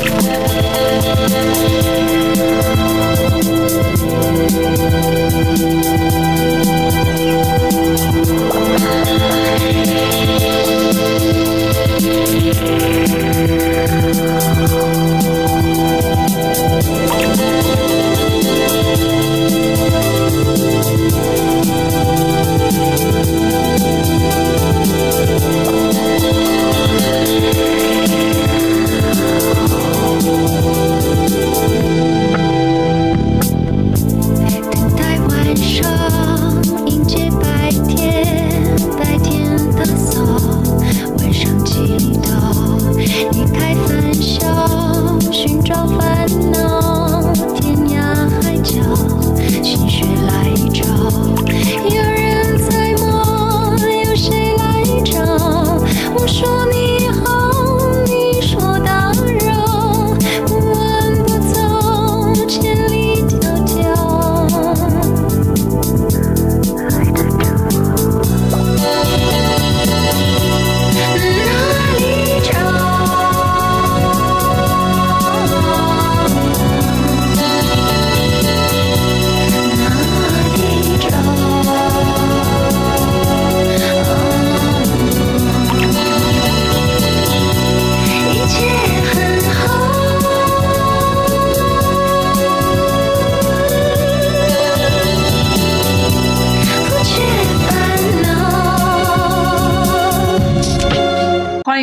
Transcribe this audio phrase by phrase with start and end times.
[0.00, 0.50] 等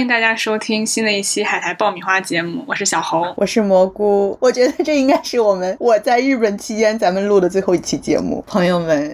[0.08, 3.26] 迎大家收听新的一期海苔爆米花节目，我是小猴。
[3.36, 9.14] 我是蘑菇，我觉得这应该是我们我在日本期间咱们录的最后一期节目，朋友们，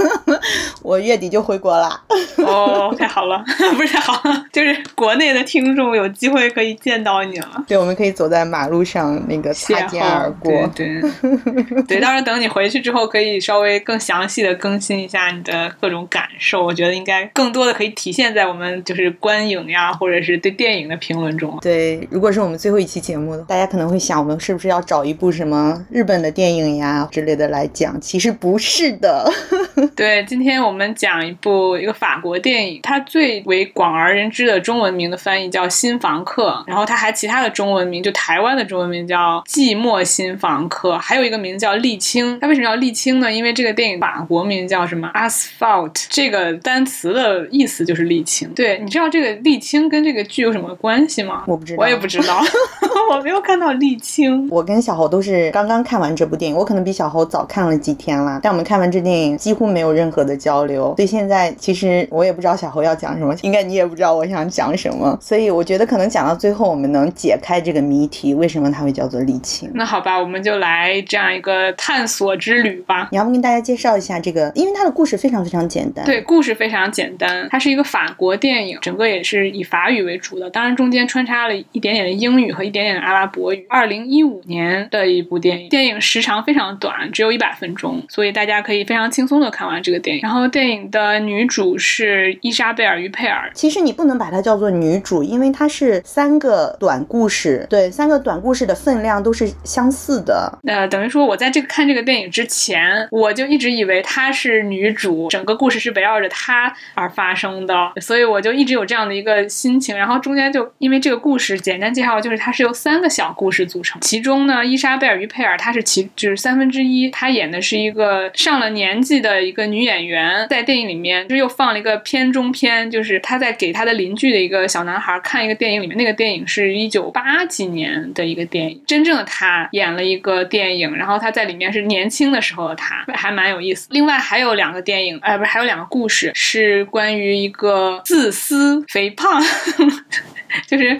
[0.82, 2.00] 我月底就回国啦。
[2.38, 3.44] 哦，太好了，
[3.76, 7.62] 不是太好了，就是国内的听众有机会可以见到你了。
[7.68, 10.66] 对，我们可以走在马路上那个擦肩而逅，过。
[10.74, 16.64] 对对对，到时候等你回去之后，可以稍微更详细的更新一下你的各种感受。
[16.64, 21.58] 我觉得应该更多的可以体现在我们就是观影呀，或者是对电影的评论中。
[21.60, 28.00] 对，如果是我们最后一期节目，大家可能会想，我们是不是要找一部什么日本的电影呀之类的来讲？
[28.00, 29.30] 其实不是的。
[29.96, 42.36] 对，今天我们讲一部一个法国电影，它最为广而人知的中文名的翻译叫《新房客》，然后它还其他的中文名，就台湾的中文名叫《寂寞新房客》，还有一个名叫《沥青》。
[42.40, 43.32] 它为什么叫沥青呢？
[43.32, 48.48] 因为这个电影法国名叫什么 asphalt，这个单词的意思就是沥青。
[48.54, 51.42] 对，你知道这个沥青跟这个剧有什么关系吗？
[51.46, 52.40] 我不知道我也不知道，
[53.10, 54.46] 我没有看到沥青。
[54.50, 58.38] 我跟小侯都是刚刚看完这部电影，我可能比小侯早看了几天啦。
[58.42, 65.18] 但我们看完这电影几乎没有任何的交流，所以现在其实我也不知道小侯要讲什么，应该你也不知道我想讲什么。
[65.20, 69.70] 所以我觉得可能讲到最后，我们能解开这个谜题，为什么它会叫做沥青。
[69.74, 73.08] 那好吧，我们就来这样一个探索之旅吧。
[73.10, 76.04] 你要不跟大家介绍一下这个，因为它的故事非常非常简单。
[76.04, 83.66] 对，故事非常简单，它是一个法国电影，整个也是以法语为主的，当然中间穿插了一点点的英语和一点点的阿拉伯语。
[83.68, 90.22] 二零一五年的一部电影，电影时长非常短，只有一百分钟，所以大家可以非常轻松的看完这个电影。
[90.22, 100.58] 然后电影的女主是伊莎贝尔·于佩尔，其实你不能把它叫做女主，因为它是三个短故事，对，三个短故事的分量都是相似的。
[100.66, 109.96] 呃，等于说我在这个看这个电影之前，我就一直以为她是女主，整个故事是围绕着她而发生的，所以我就一直有这样的一个心情。
[109.96, 133.88] 然后中间就因为这个故事简单介绍，就是它是由三个小故事组成，其中呢，伊莎贝尔·于佩尔她是其就是三分之一，她演的是一个上了年纪的一个女演员，在电影里面就又放了一个片中片，就是她在给她的邻居的一个小男孩看一个电影，里面那个电影是一九八几年的一个电影，真正的她演了一个电影，然后她在里面是年轻的时候的她，还蛮有意思。
[133.90, 139.42] 另外还有两个电影，呃，不是还有两个故事是关于一个自私、肥胖。
[140.68, 140.96] 就是，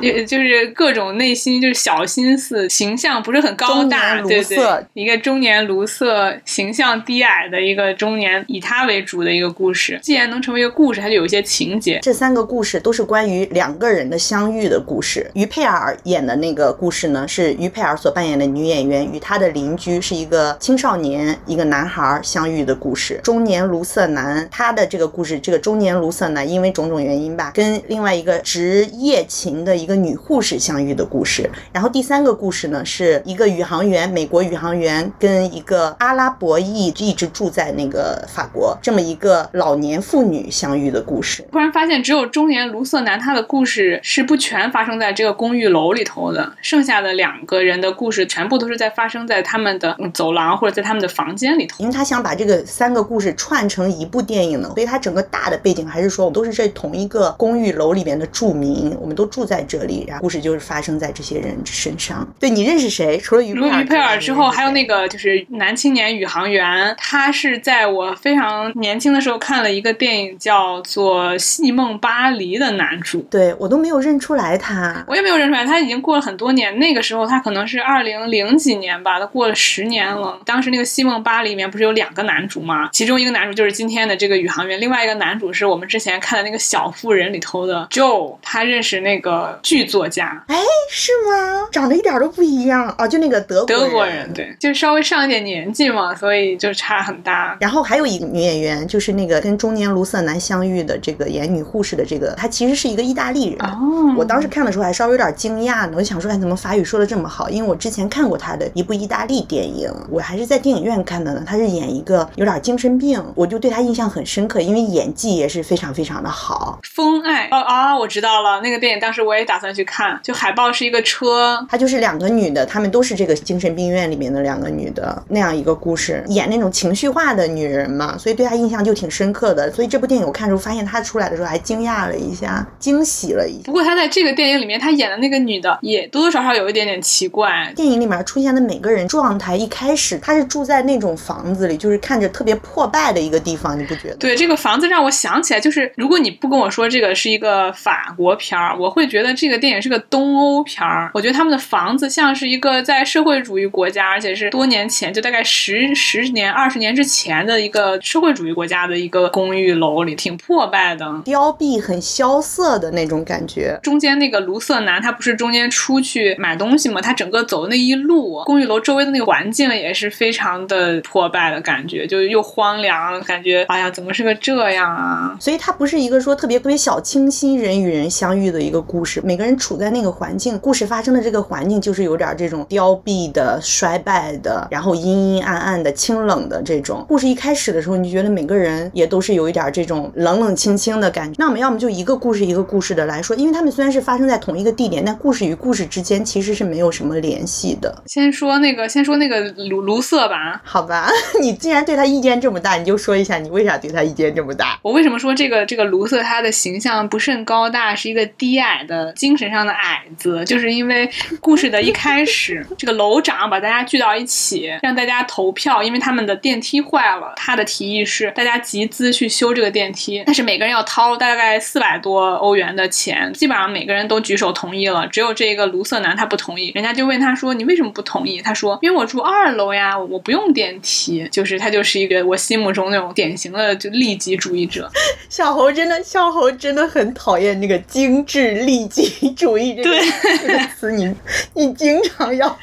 [0.00, 4.58] 也就是各种内心就是小心思，形象不是很高大，对对，
[4.94, 9.98] 一个中年卢瑟，形象低矮的一个中年，以他为主的一个故事。
[10.02, 11.98] 既然能成为一个故事，它就有一些情节。
[12.00, 15.30] 这三个故事都是关于两个人的相遇的故事。
[15.34, 23.20] 于佩尔演的那个故事呢，是于佩尔所扮演的女演员与她的邻居是一个青少年，一个男孩相遇的故事。
[23.22, 31.48] 中年卢瑟男，他的这个故事，这个中年卢瑟男因为种种原因吧，跟另外一个职业勤的一个女护士相遇的故事。
[31.72, 41.46] 然后第三个故事呢，是一个宇航员，美国宇航员跟一个阿拉伯裔一直住在那个法国这么一个老年妇女相遇的故事。
[41.52, 51.76] 突然发现，只有中年卢瑟南他的故事是不全发生在这个公寓楼里头的，剩下的两个人的故事全部都是在发生在他们的嗯走廊或者在他们的房间里头。
[51.78, 62.26] 因为他想把这个三个故事串成一部电影呢，所以他整个大的背景还是说我们都是这同一个公寓楼里面的住民，我们都住在这里，然后故事就是发生在这些人身上。
[62.38, 63.18] 对你认识谁？
[63.18, 73.20] 除了于除了于佩尔之后，还有那个就是男青年宇航员，他是在我非常年轻的时候看了一个电影叫做《戏梦巴黎》的男主。
[73.30, 75.04] 对我都没有认出来他。
[75.06, 76.78] 我也没有认出来，他已经过了很多年。
[76.78, 80.40] 那个时候他可能是二零零几年吧，他过了十年了。
[80.44, 82.88] 当时那个《西梦巴黎》里面不是有两个男主吗？
[82.92, 90.56] 其中一个男主就是今天的这个宇航员，另外一个男主是我们之前看的那个《小妇人》里头的 Joe，他认识那个剧作家哎，
[90.90, 91.68] 是吗？
[91.70, 94.32] 长得一点都不一样哦，就那个德国德国人，。
[94.32, 97.56] 对，就稍微上一点年纪嘛，所以就差很大。
[97.60, 103.58] 然后还有一个女演员，就是那个跟中年卢瑟男相遇的这个演女护士的这个，她其实是一个意大利人。
[103.60, 107.48] 哦我当时看的时候还稍微有点惊讶呢，我就想说，哎，怎么法语说的这么好？
[107.48, 111.42] 因为我之前看过她的一部意大利电影，我还是在电影院看的呢。
[111.46, 116.78] 她是演一个有点精神病，我就对她印象很深刻，因为演技也是非常非常的好。
[117.10, 129.70] 风爱哦啊，我知道了，那个电影当时我也打算去看，就海报是一个车，它就是两个女的，她们都是这个精神病院里面的两个女的那样一个故事，演那种情绪化的女人嘛，所以对她印象就挺深刻的。
[129.72, 133.64] 所以这部电影我看的时候，发现她出来的时候还惊讶了一下，惊喜了一下。
[133.64, 137.72] 不过她在这个电影里面，她演的那个女的也多多少少有一点点奇怪。
[137.74, 144.16] 电影里面出现的每个人状态，一开始她是住在那种房子里，就是看着特别破败的一个地方，你不觉得？
[144.16, 151.10] 对这个房子让我想起来，就是如果你不跟我说这个是一个法国片儿，我会觉得这个电影是个东欧片儿。
[151.14, 161.22] 我觉得他们的房子像是一个在社会主义国家，而且是多年前，就大概十十年、二十年之前的一个社会主义国家的一个公寓楼里，挺破败的。
[161.24, 163.78] 凋敝、很萧瑟的那种感觉。
[163.82, 167.00] 中间那个卢瑟南，他不是中间出去买东西嘛？
[167.00, 175.36] 他整个走的那一路，公寓楼周围的那个环境也是非常的破败的感觉，就又荒凉，感觉哎呀，怎么是个这样啊？
[175.40, 187.04] 所以它不是一个说特别特别小清新人与人相遇的一个故事，每个人处在那个环境，故事发生的这个环境就是有点这种凋敝的、衰败的，然后阴阴暗暗的、清冷的这种。
[187.06, 191.36] 故事一开始的时候，你就觉得每个人也都是有一点这种冷冷清清的感觉。
[191.38, 198.02] 那我们要么就一个故事一个故事的来说，因为他们虽然是发生在同一个地点，但故事与故事之间其实是没有什么联系的。
[198.06, 200.62] 先说那个，先说那个卢卢瑟吧。
[200.64, 201.10] 好吧，
[201.40, 204.78] 你既然对他意见这么大，你就说一下你为啥对他意见这么大。
[204.82, 210.44] 我为什么说这个这个卢瑟他的形象不甚高大，是一个低矮的精神上的矮子？
[210.44, 211.08] 就是因为
[211.40, 217.34] 故事的一开始，这个楼长把大家聚到一起，让大家投票，因为他们的电梯坏了。
[217.36, 226.72] 他的提议是大家集资去修这个电梯，但是每个人要掏大概四百多欧元的钱，基本上每个人都举手同意了，只有这个卢瑟男他不同意。
[226.74, 234.90] 人家就问他说：“你为什么不同意？”他说：“因为我住二楼呀，我不用电梯。”就是他就是一个我心目中那种典型的就利己主义者。
[235.28, 240.00] 小猴真的，小猴真的很讨厌那个精致利己主义这个对
[240.38, 241.14] 这个词，你
[241.54, 242.58] 你经常要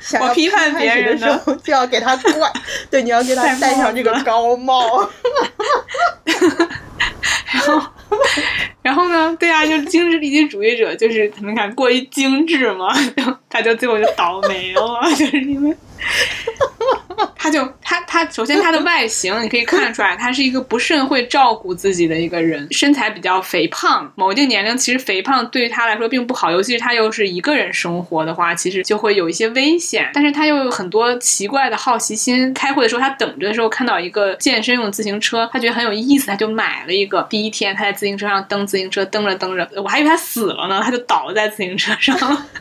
[0.00, 2.52] 想要我批判别人的时候，就要给他冠，
[2.90, 5.08] 对，你要给他戴戴上这个高帽。
[7.52, 7.82] 然后，
[8.82, 9.36] 然后呢？
[9.38, 15.76] 对啊，就是精致利己主义者，就是你看过于精致嘛， 就他就最后就倒霉了，就是因为。
[17.38, 24.12] 他就他他首先他的外形你可以看出来，他是一个不甚会照顾自己的一个人，身材比较肥胖。
[24.16, 30.10] 某一定年龄，其实肥胖对于他来说并不好，尤其是他又是一个人生活的话，其实就会有一些危险。
[30.12, 32.52] 但是他又有很多奇怪的好奇心。
[32.52, 37.22] 开会的时候，他等着的时候看到一个健身用自行车，他觉得很有意思，他就买了一个。
[37.30, 42.46] 第一天他在自行车上蹬自行车，蹬着蹬着，我还以为他死了呢，他就倒在自行车上了。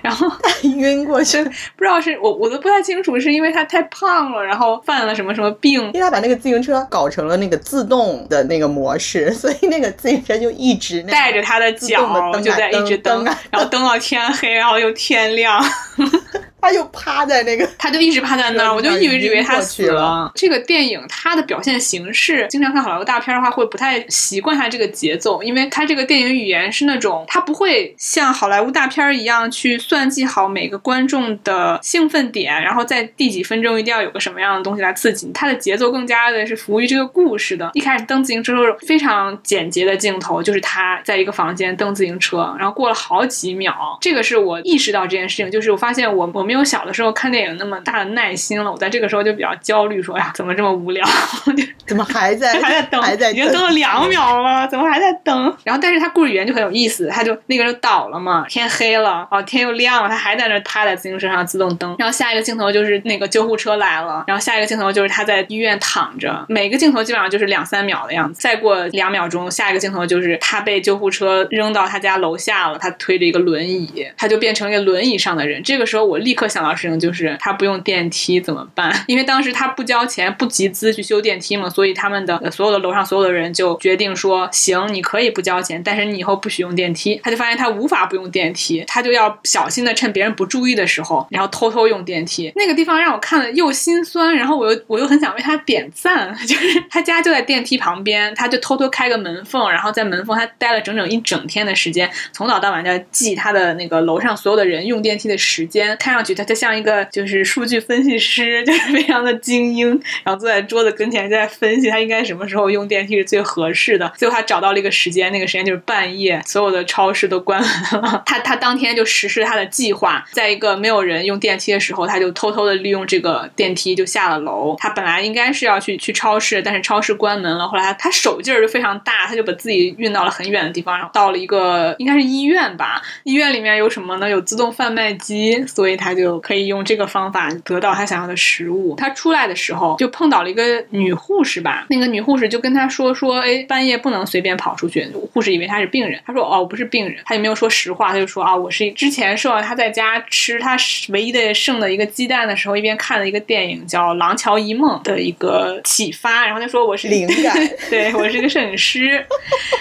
[0.00, 0.30] 然后
[0.62, 1.42] 晕过去，
[1.76, 15.62] 不知道是我我都不太清楚，是因为他太胖了，然后犯了什么什么病因为他把那个自行车搞成了那个自动的那个模式， 所以那个自行车就一直带着他的脚就在一直蹬然后蹬到天黑，然后又天亮。
[16.60, 20.30] 他就趴在那个，他就一直趴在那儿，我就一直以为他死了。
[20.34, 35.32] 这个电影它的表现形式，经常看好莱坞大片的话，会不太习惯它这个节奏，因为它这个电影语言是那种，它不会像好莱坞大片一样去算计好每个观众的兴奋点，然后在第几分钟一定要有个什么样的东西来刺激你。
[35.32, 37.70] 它的节奏更加的是服务于这个故事的。
[37.74, 51.06] 一开始蹬自行车时候非常简洁的镜头，就是他在一个房间蹬自行车，然后过了好几秒，这个是我意识到这件事情，就是我发现我我没有小的时候看电影那么大的耐心了，我在这个时候就比较焦虑，说哎呀怎么这么无聊，
[51.86, 55.54] 怎么还在 还在等，还在已经等了两秒了，怎么还在等？
[55.62, 61.94] 然后但是他故事语言就很有意思，他就那个人就倒了嘛，天黑了，哦天又亮了，他还在那趴在自行车上自动蹬。
[61.98, 68.40] 然后下一个镜头就是那个救护车来了，然后下一个镜头就是他在医院躺着，每个镜头基本上就是两三秒的样子。
[68.40, 75.62] 再过两秒钟，下一个镜头就是他被救护车扔到他家楼下了，他推着一个轮椅，他就变成一个轮椅上的人。
[75.62, 79.04] 这个时候我立刻想到事情就是他不用电梯怎么办？
[79.08, 87.20] 因为当时他不交钱、不集资去修电梯嘛，所以他们的所有的楼上所有的人就决定说，行，你可以不交钱，但是你以后不许用电梯。
[87.24, 92.52] 他就发现他无法不用电梯，他就要小心的趁别人不注意的时候，然后偷偷用电梯。
[92.54, 109.88] 那个地方让我看了又心酸，然后我又我又很想为他点赞， 就是他家就在电梯旁边，他就偷偷开个门缝，然后在门缝他待了整整一整天的时间，从早到晚在记他的那个楼上所有的人用电梯的时间，看上去他他像一个就是数据分析师，就是非常的精英，
[110.24, 114.12] 然后坐在桌子跟前在分析他应该什么时候用电梯是最合适的。
[114.16, 118.22] 最后他找到了一个时间，那个时间就是半夜，所有的超市都关门了。
[118.26, 124.76] 他他当天就实施他的计划，在一个没有人用电梯的时候，他就偷偷的利用这个电梯就下了楼。
[124.78, 127.68] 他本来应该是要去去超市，但是超市关门了。
[127.68, 133.02] 后来他他手劲儿就非常大，他就把自己运到了很远的地方，然后到了一个应该是医院吧。
[133.24, 134.28] 医院里面有什么呢？
[134.28, 138.94] 有自动贩卖机，所以他就可以用这个方法得到他想要的食物。
[138.96, 145.08] 他出来的时候就碰到了一个女护士吧，那个女护士就跟他说说，哎，半夜不能随便跑出去。
[145.32, 150.76] 护士以为他是病人，他说哦，我不是病人，他也没有说实话，他就说啊，我是之前受到他在家吃他
[151.10, 157.56] 唯一的剩的一个鸡蛋的时候，一边看了一个电影叫《廊桥遗梦》的一个启发，然后他说我是灵感
[157.88, 159.24] 对我是一个摄影师。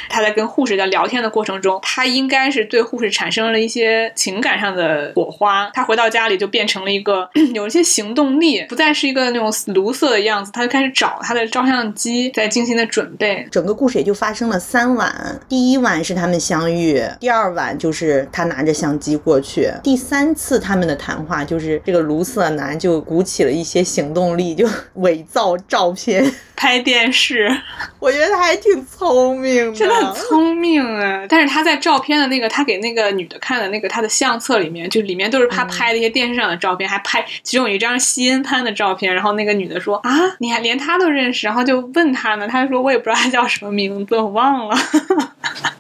[0.10, 5.70] 他在跟护士在聊天的过程中，他应该是对护士产生了一些情感上的火花。
[5.74, 13.48] 他回到家里就变成了一个 有一些行动力，不再是一个那种卢瑟的样子，他就开始找他的照相机，在精心的准备。
[13.52, 15.40] 整个故事也就发生了三晚。
[15.48, 26.32] 第一晚是他们相遇，第二晚就是他拿着相机过去，第三次他们的谈话就是这个卢瑟男就鼓起了一些行动力，就伪造照片。
[26.58, 27.50] 拍电视，
[28.00, 31.24] 我觉得他还挺聪明的，真的很聪明啊！
[31.30, 39.14] 但是他在照片的那个，他给那个女的看的那个他的相册里面，就里面都是他拍的一些电视上的照片，还拍其中有一张西恩潘的照片。
[39.14, 44.76] 然后那个女的说：“啊，你还连他都认识？”然后就问他呢，他说：“我也不知道他叫什么名字，我忘了。”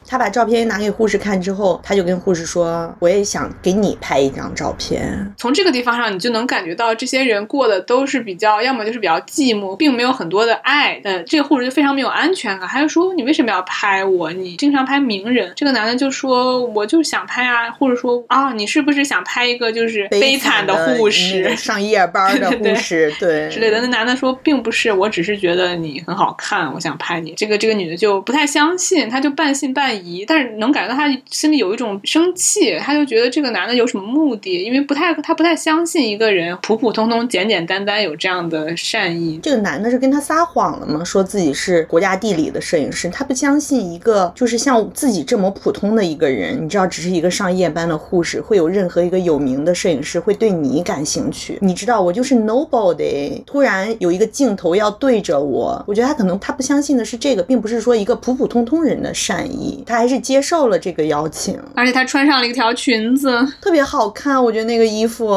[0.09, 5.33] 他把照片拿给护士看之后，他就跟护士说：“我也想给你拍一张照片。
[5.37, 10.99] 从这个地方上，你就能感觉到这些人过的都是比较，要么就是比较寂寞，并没有很多的爱。
[11.03, 14.31] 呃，这个护士就非常没有安全感，他就说：“你为什么要拍我？
[14.33, 39.39] 你经常拍名人。”这个男的就说：“我就想拍啊。”护士说：“啊，你是不是想拍一个就是悲惨的护士，上夜班的 护士，对之类的？”那男的说：“并不是，我只是觉得你很好看，我想拍你。”这个这个女的就不太相信，她就半信半疑，但是能感觉到她心里有一种生气，她就觉得这个男的有什么目的，因为不太她不太相信一个人普普通通、简简单单有这样的善意。
[39.43, 41.03] 这个男的是跟她撒谎了吗？
[41.03, 51.57] 说自己是国家地理的摄影师，他不相信一个就是像自己这么普通的一个人，你知道，只是一个上夜班的护士，会有任何一个有名的摄影师会对你感兴趣。
[51.61, 65.27] 你知道，我就是 nobody，突然有一个镜头要对着我，我觉得他可能他不相信的是这个，并不是说一个普普通通人的善意，他还是接受了这个邀请，而且他穿上了一条裙子，特别好看，我觉得那个衣服。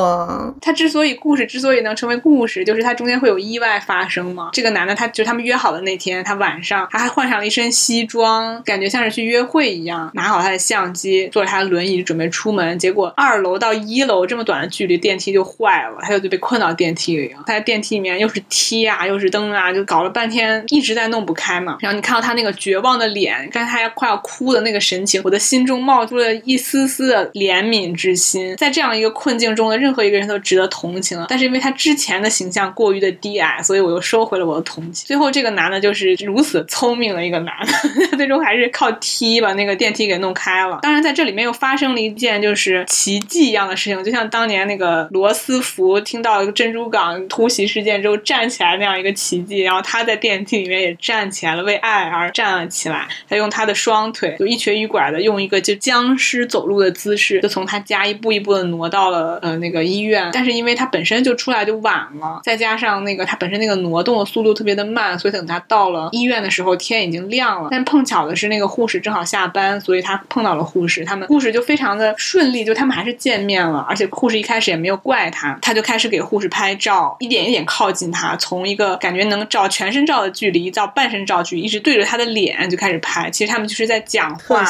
[0.60, 4.50] 他之所以故事之所以能成为故事，就是它中间会有意外发生嘛。
[4.52, 12.76] 这个男的，他就他们约好的那天，他晚上他还换上了一身西装，感觉像是去约会一样，拿好他的相机，坐着他的轮椅准备出门。
[12.78, 17.44] 结果二楼到一楼这么短的距离，电梯就坏了，他就被困到电梯里了。
[17.46, 21.76] 他在电梯里面又是梯啊，又是灯啊，就搞了半天，一直在弄不开嘛。
[21.80, 28.56] 然后你看到他那个绝望的脸，刚才他快要哭哭的那个神情，我的心中冒出了一丝丝的怜悯之心。
[28.56, 34.99] 在这样一个困境中的任何一个人都值得同情，但是因为他之前的形象过于的低矮，所以我又收回了我的同情。
[35.06, 40.78] 最后这个男的就是如此聪明的一个男的， 最终还是靠踢把那个电梯给弄开了。
[40.82, 53.06] 当然，在这里面又发生了一件就是奇迹一样的事情，就像当年那个罗斯福听到珍珠港突袭事件之后站起来那样一个奇迹，然后他在电梯里面也站起来了，为爱而站了起来。
[53.28, 60.30] 他用他的双腿就一瘸一拐的用一个就僵尸走路的姿势，就从他家一步一步的挪到了呃那个医院。
[60.32, 67.68] 但是因为他本身就出来就晚了，再加上那个他本身那个挪动的速度特别的慢，所以等他到了医院的时候天已经亮了。
[67.70, 73.86] 但碰巧的是那个护士正好下班，所以他碰到了护士，他们护士就非常的顺利，就他们还是见面了。
[73.88, 83.30] 而且护士一开始也没有怪他，他就开始给护士拍照，一点一点靠近他，从一个感觉能照全身照的距离到半身照距，一直对着他的脸就开始拍。
[83.30, 84.64] 其实他们就是在讲话，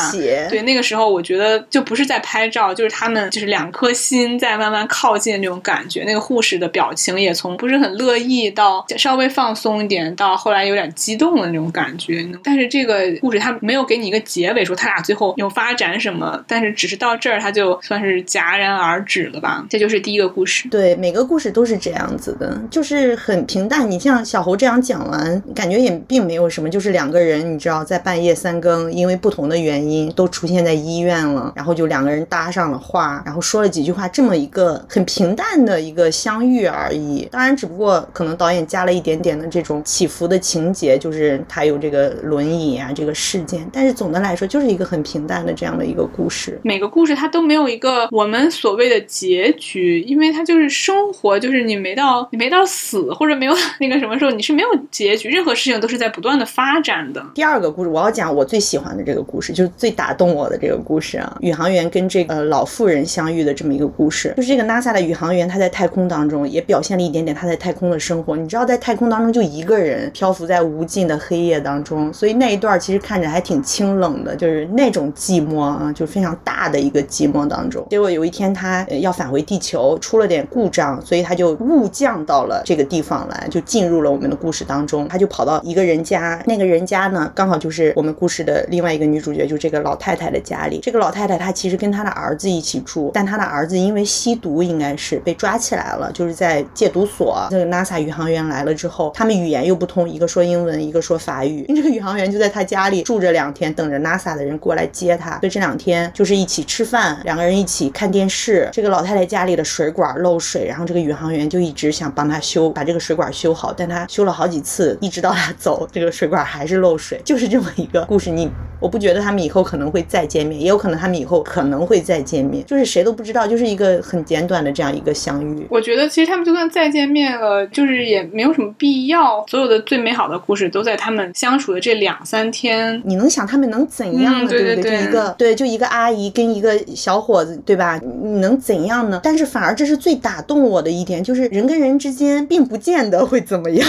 [0.48, 6.04] 对那个时候我觉得就不是在拍照，就是他们就是两颗心在慢慢靠近那种感觉。
[6.04, 12.26] 那个护士的表情也从不是很乐意到稍微放松一点，到后来有点激动的那种感觉。
[12.42, 19.64] 但是这个故事他没有给你一个结尾，说他俩最后有发展什么，但是只是到这儿他就算是戛然而止了吧。
[19.68, 20.68] 这就是第一个故事。
[20.68, 23.90] 对，每个故事都是这样子的，就是很平淡。
[23.90, 37.28] 你像小猴这样讲完，感觉也并没有什么，就是两个人，你知道，在半夜三更，因为不同的原因都出现在医院了，然后就两个人搭上了话，然后说了几句话，这么一个很平淡的一个相遇而已。
[37.30, 46.56] 当然，只不过可能导演加了一点点的这种起伏的情节，就是他有这个轮椅啊这个事件，但是总的来说就是一个很平淡的这样的一个故事。
[46.62, 57.26] 每个故事它都没有一个我们所谓的结局，因为它就是生活，就是你没到你没到死或者没有那个什么时候，你是没有结局，任何事情都是在不断的发展的。
[57.34, 68.36] 第二个故事，我要讲我最喜欢的这个故事，就是最打动我的这个故事啊，宇航员跟这个老妇人相遇的这么一个故事，就是这个 NASA 的宇航员他在太空当中也表现了一点点他在太空的生活。
[68.36, 77.86] 你知道，在太空当中就一个人人漂浮在无尽的黑夜当中，所以那一段其实看着还挺清冷的，就是那种寂寞啊，就非常大的一个寂寞当中。
[77.90, 85.08] 结果有一天他要返回地球，出了点故障，所以他就误降到了这个地方来，就进入了我们的故事当中。
[85.08, 90.80] 他就跑到一个人家，那个人家呢，刚好就是我们故事的另外一个女主角，就这个老太太的家里。
[90.82, 97.46] 这个老太太她其实跟她的儿子一起住，但她的儿子因为吸毒，应该是被抓起来了，就是在戒毒所。
[97.50, 101.64] 这个 NASA 宇航员来了之后，他们语言又不通，一个说英文，一个说法语。
[101.74, 105.38] 这个宇航员就在他家里住着两天，等着 NASA 的人过来接他。
[105.38, 108.68] 所以这两天就是一起吃饭，两个人一起看电视。
[108.72, 118.30] 这个老太太家里的水管漏水，然后这个宇航员就一直想帮她修，把这个水管修好，但他修了好几次，一直到他走，这个水管还是漏水，就是这么一个故事。
[118.30, 118.50] 你
[118.80, 125.66] 我不觉得他们以后可能会再见面，也有可能他们以后可能会再见面，就是谁都不知道，就是一个很简短的这样一个相遇。
[125.70, 129.44] 我觉得其实他们就算再见面了，就是也没有什么必要。
[129.60, 133.00] 有的最美好的故事都在他们相处的这两三天。
[133.04, 134.50] 你能想他们能怎样呢？
[134.50, 138.00] 对对对，就一个对，就一个阿姨跟一个小伙子，对吧？
[138.22, 139.20] 你能怎样呢？
[139.22, 143.88] 但是反而这是最打动我的一点，就是人跟人之间并不见得会怎么样，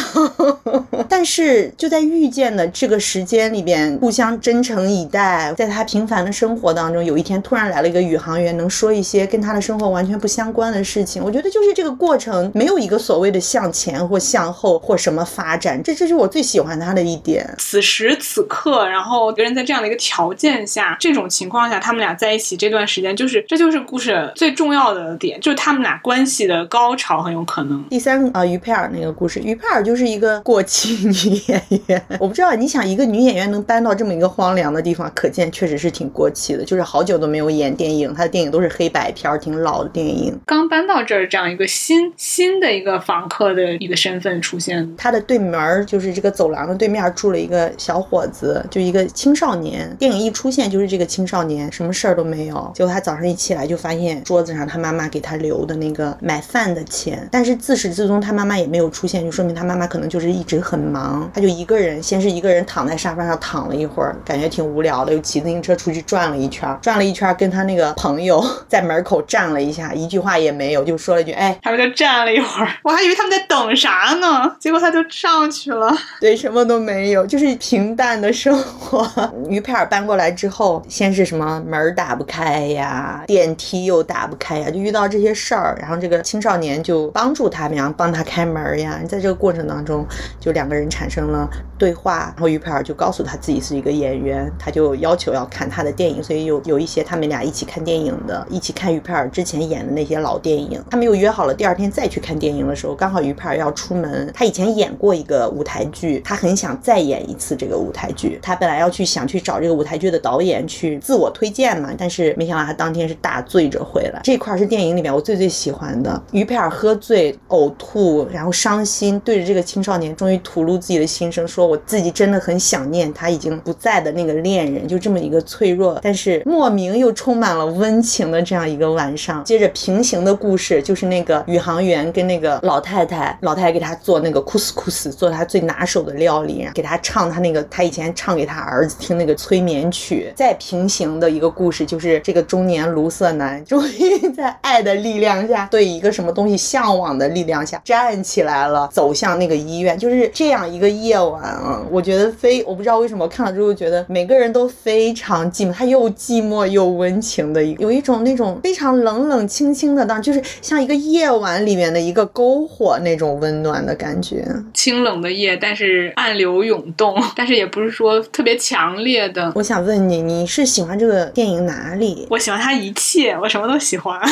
[1.07, 5.53] 但是就在遇见的这个时间里边，互相真诚以待。
[5.53, 11.23] 在他平凡的生活当中，有一天突然来了一个宇航员，能说一些跟他的生活完全不相关的事情。
[11.23, 17.47] 我觉得就是这个过程没有一个所谓的向前或向后或什么发展，这这是我最喜欢他的一点。
[17.60, 27.84] 此时此刻，然后别人在这样的一个条件下，这种情况下，他们俩在一起这段时间，就是这就是故事最重要的点，就是他们俩关系的高潮很有可能。
[27.89, 32.04] 第三啊，于佩尔那个故事，于佩尔就是一个过气女演员。
[32.19, 40.39] 我不知道你想一个女演员能搬到这么一个荒凉的地方，可见确实是挺过气的，就是好久都没有演电影，她的电影都是黑白片，挺老的电影。
[40.45, 44.95] 刚搬到这儿，这样一个新新的一个访客的一个身份出现。
[44.95, 49.93] 她的对门就是这个走廊的对面住了一个小伙子，就一个青少年。
[49.99, 52.71] 电影一出现就是这个青少年，什么事儿都没有。
[52.73, 61.29] 结果他早上一起来就发现桌子上他妈妈给他留的那个买饭的钱，但是自始至终他妈妈也没有出现，就说明他妈妈可能就是一直很忙。
[61.33, 75.91] 他就一个人，先是一个人躺在沙发上躺了一会儿，感觉挺无聊的，又骑自行车出去转了一圈，转了一圈，跟他那个朋友 在门口站了一下，一句话也没有，就说了一句：“哎。”他们就站了一会儿，我还以为他们在等啥呢，结果他就上去了。
[76.19, 79.08] 对，什么都没有，就是平淡的生活。
[79.49, 85.77] 于佩尔搬过来之后，先是什么门打不开呀，电梯又打不开呀，就遇到这些事儿。
[85.80, 88.99] 然后这个青少年就帮助他们，然后帮他开门呀。
[89.08, 90.06] 在这个过程当中，
[90.39, 100.84] 就两个人产生了对话，然后于佩尔就告诉他自己是一个演员，他就要求要看他的电影，所以有有一些他们俩一起看电影的，一起看于佩尔之前演的那些老电影。
[100.89, 108.38] 他们又约好了第二天再去看电影的时候，刚好于佩尔要出门，他以前演过一个个舞台剧，他很想再演一次这个舞台剧。
[108.41, 114.20] 他本来要去想去找这个舞台剧的导演去自我推荐嘛，但是没想到他当天是大醉着回来。
[114.26, 129.44] 这块是电影里面我最最喜欢的，于佩尔喝醉呕吐，然后伤心，对着这个青少年终于吐露自己的心声，说我自己真的很想念他已经不在的那个恋人，就这么一个脆弱，但是莫名又充满了温情的这样一个晚上。
[129.46, 140.34] 接着平行的故事就是那个宇航员跟那个老太太，老太太给他做那个库斯库斯，做他最拿手的料理，给他唱他那个他以前唱给他儿子听那个催眠曲。
[140.36, 149.95] 再平行的一个故事就是这个中年卢瑟男 终于在爱的力量下，对一个什么东西向往的力量下站起来了，走向那个医院。
[149.95, 164.43] 就是这样一个夜晚啊，我觉得非我不知道为什么看了之后觉得每个人都非常寂寞，他又寂寞又温情的有一种那种非常冷冷清清的，当就是像一个夜晚里面的一个篝火那种温暖的感觉。
[164.73, 169.51] 清冷的夜，但是暗流涌动， 但是也不是说特别强烈的。
[169.55, 172.27] 我想问你，你是喜欢这个电影哪里？
[172.29, 174.19] 我喜欢它一切，我什么都喜欢。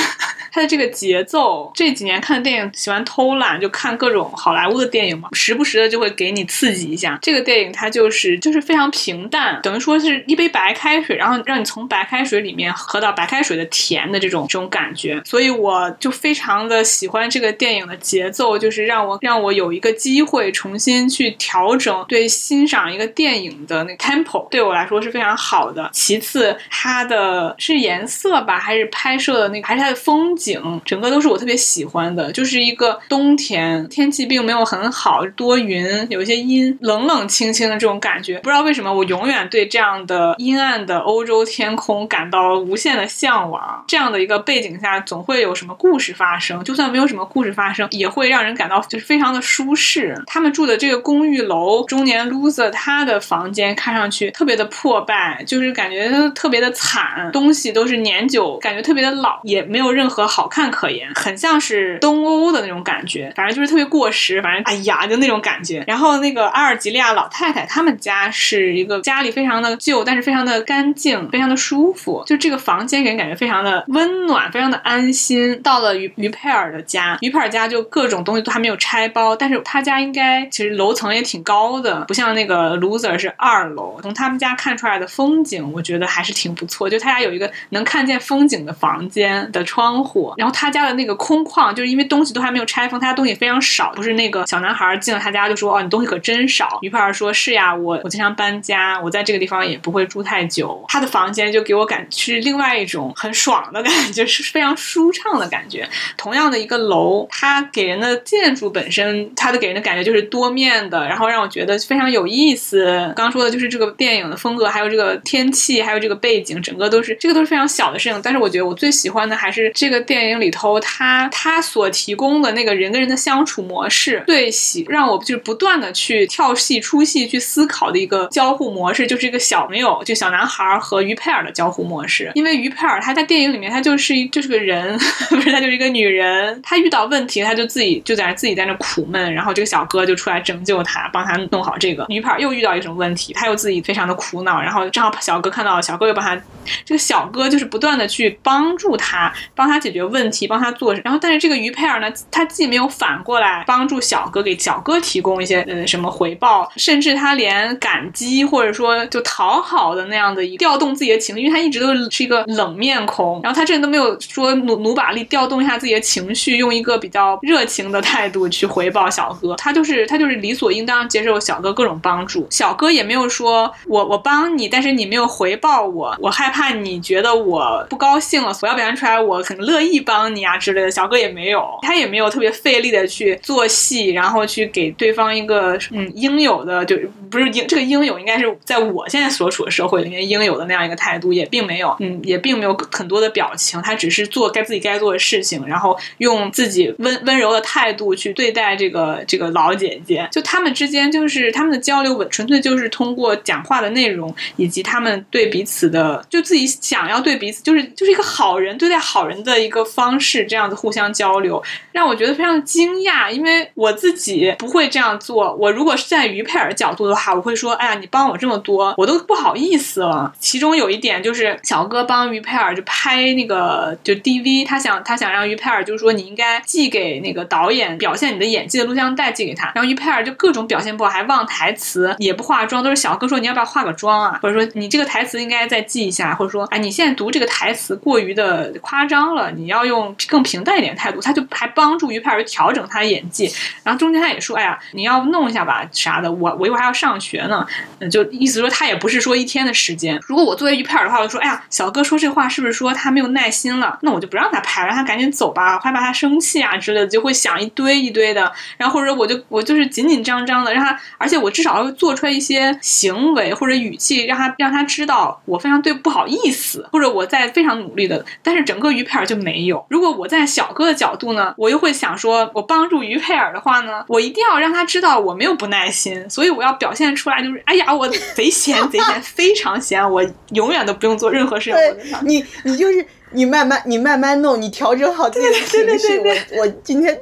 [0.52, 7.20] 它的这个节奏，这几年看的电影喜欢偷懒，就看各种好莱坞的电影嘛，时不时的就会给你刺激一下。
[7.22, 15.22] 这个电影它就是就是非常平淡，等于说是一杯白开水，然后让你从白开水里面喝到白开水的甜的这种这种感觉。
[15.24, 25.90] 所以我就非常的喜欢这个电影的节奏，就是让我让我有一个机会重新去调整对欣赏一个电影的那个 tempo，对我来说是非常好的。
[25.94, 32.30] 其次，它的是颜色吧，还是拍摄的那个，还是它的风景，整个都是我特别喜欢的。
[32.34, 38.38] 就是一个冬天，天气并没有很好，多云，有一些阴，冷冷清清的这种感觉。
[38.40, 43.86] 不知道为什么，我永远对这样的阴暗的欧洲天空感到无限的向往。
[43.88, 46.62] 这样的一个背景下，总会有什么故事发生。
[46.66, 50.22] 就算没有什么故事发生，也会让人感到就是非常的舒适。
[50.28, 65.84] 他们住的这个公寓楼，中年 loser 他的房间看上去特别的破败，就是感觉特别的惨，东西都是年久，感觉特别的老，也没有任何好看可言，很像是东欧的那种感觉，反正就是特别过时，反正哎呀就那种感觉。
[65.88, 75.60] 然后那个阿尔及利亚老太太他们家是一个家里非常的旧，但是非常的干净，非常的舒服，就这个房间给人感觉非常的温暖，非常的安心。
[75.62, 84.00] 到了于于佩尔的家，于佩尔家就各种东西都还没有拆包，但是他家应该其实楼层也挺高的，不像那个 loser 是二楼。
[84.02, 86.90] 从他们家看出来的风景，我觉得还是挺不错。
[86.90, 93.92] 就他家有一个能看见风景的房间的窗户，然后他家的那个空旷，就是因为东西都还没有拆封，他家东西非常少。
[93.96, 105.88] 不是那个小男孩进了他家就说：“哦，你东西可真少。”于佩尔说：“是呀，我我经常搬家，我在这个地方也不会住太久。”他的房间就给我感是另外一种很爽的感觉，是非常舒畅的感觉。
[106.18, 112.86] 同样的一个楼，它给人的建筑本身，它的给人的感觉就是多面的，然后让我觉得非常有意思。
[113.16, 118.20] 刚刚说的就是这个电影的风格，还有这个天气，还有这个背景，整个都是这个都是非常小的事情。
[118.24, 132.32] 但是我觉得我最喜欢的还是这个电影里头，他他所提供的那个人跟人的相处模式，最喜让我就是不断的去跳戏出戏去思考的一个交互模式，就是一个小没有就小男孩和于佩尔的交互模式。
[132.36, 134.98] 因为于佩尔他在电影里面他就是一就是个人，
[135.30, 142.06] 不是他就是一个女人，他遇到问题他就自己就在自己在那苦闷，然后这个小哥就出来拯救他，帮他弄好这个。
[142.10, 146.36] 于佩尔又遇到一种问题，他又自己非常的苦恼，然后正好小哥看到了，小哥又帮他，
[146.84, 150.94] 这个小哥就是不断的去帮助他，帮他解决问题，帮他做。
[150.96, 186.98] 然后但是这个于佩尔呢，他既没有反过来帮助小哥，给小哥提供一些呃什么回报，甚至他连感激或者说就讨好的那样的一调动自己的情绪，因为他一直都是一个冷面孔，然后他这人都没有说努努把力调动一下自己的情绪，用一个比较热情的态度去回报小哥，他就是他就是理所应当接受小哥各种帮助，小哥也没有说我我帮你，但是你没有回报我，我害怕你觉得我不高兴了，我要表现出来我很乐意帮你啊之类的，小哥也没有，他也没有特别费力的去做戏，然后去给对方一个嗯应有的就
[187.30, 215.56] 不是应这个应有应该是在我现在所处的社会里面应有的那样一个态度，也并没有嗯也并没有很多的表情，他只是做该自己该做的事情，然后用自己温温柔的态度去对待这个这个老姐姐，就他们之间就是他们的交流，纯粹就是通过讲话的内容以及他们对彼此的就自己想要对彼此就是就是一个好人对待好人的一个方式这样子互相交流，让我觉得非常惊讶，因为我自己不会这样做。
[215.56, 220.34] 我如果是在于佩尔角度的话，我会说，哎呀，你帮我这么多，我都不好意思了。
[220.40, 243.50] 其中有一点就是小哥帮于佩尔就拍那个就 DV，他想他想让于佩尔就是说你应该寄给那个导演表现你的演技的录像带寄给他，然后于佩尔就各种表现不好，还忘台词，也不化妆，都是小哥说你要不要化个妆啊，或者说你这个台词应该再记一下，或者说哎你现在读这个台词过于的夸张了，你要用更平淡一点态度，他就还帮助于佩尔调整他的演技，
[243.84, 247.66] 然后中间他也说哎呀你要弄一下吧啥的，我我一会儿还要上学呢，
[248.12, 253.98] 就意思说他也不是说一天的时间，如果我作为于佩尔的话，我就说哎呀小哥说这话是不是说他没有耐心了？
[254.02, 269.86] 那我就不让他拍，让他赶紧走吧，害怕他生气啊之类的，就会想一堆一堆的，然后或者我就我就是紧紧张张的让他，而且我至少要做出来一些行为或者语气，让他让他知道我非常对不好意思，或者我在非常努力的，但是整个于佩尔就没有。
[269.92, 282.20] 如果我在小哥的角度呢，我又会想说，我帮助于佩尔的话呢，我一定要让他知道我没有不耐心，所以我要表现出来就是，哎呀，我贼闲贼闲，非常闲，我永远都不用做任何事情。
[282.24, 286.20] 你你就是你慢慢你慢慢弄，你调整好自己的情对对绪。
[286.24, 287.16] 对我我今天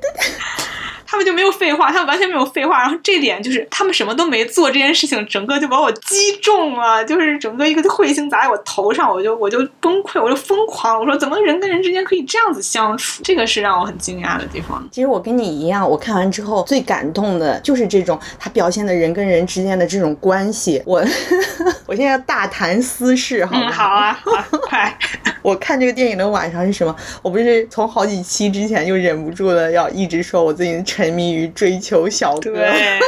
[1.07, 13.23] 他们就没有废话，他们完全没有废话，然后这点就是他们什么都没做，这件事情整个就把我击中了，就是整个一个彗星砸在我头上，我就我就崩溃，我就疯狂，我说怎么人跟人之间可以这样子相处？
[13.23, 14.85] 这个是让我很惊讶的地方。
[14.91, 20.83] 其实我跟你一样，我看完之后最感动的就是这种他表现的人跟人之间的这种关系。
[20.85, 21.01] 我
[21.87, 24.97] 我现在要大谈私事，好嗯，好啊，好啊，快，
[25.41, 26.93] 我看这个电影的晚上是什么？
[27.21, 32.53] 我不是从好几期之前就忍不住的要一直说我最近沉迷于追求小哥。
[32.53, 32.99] 对，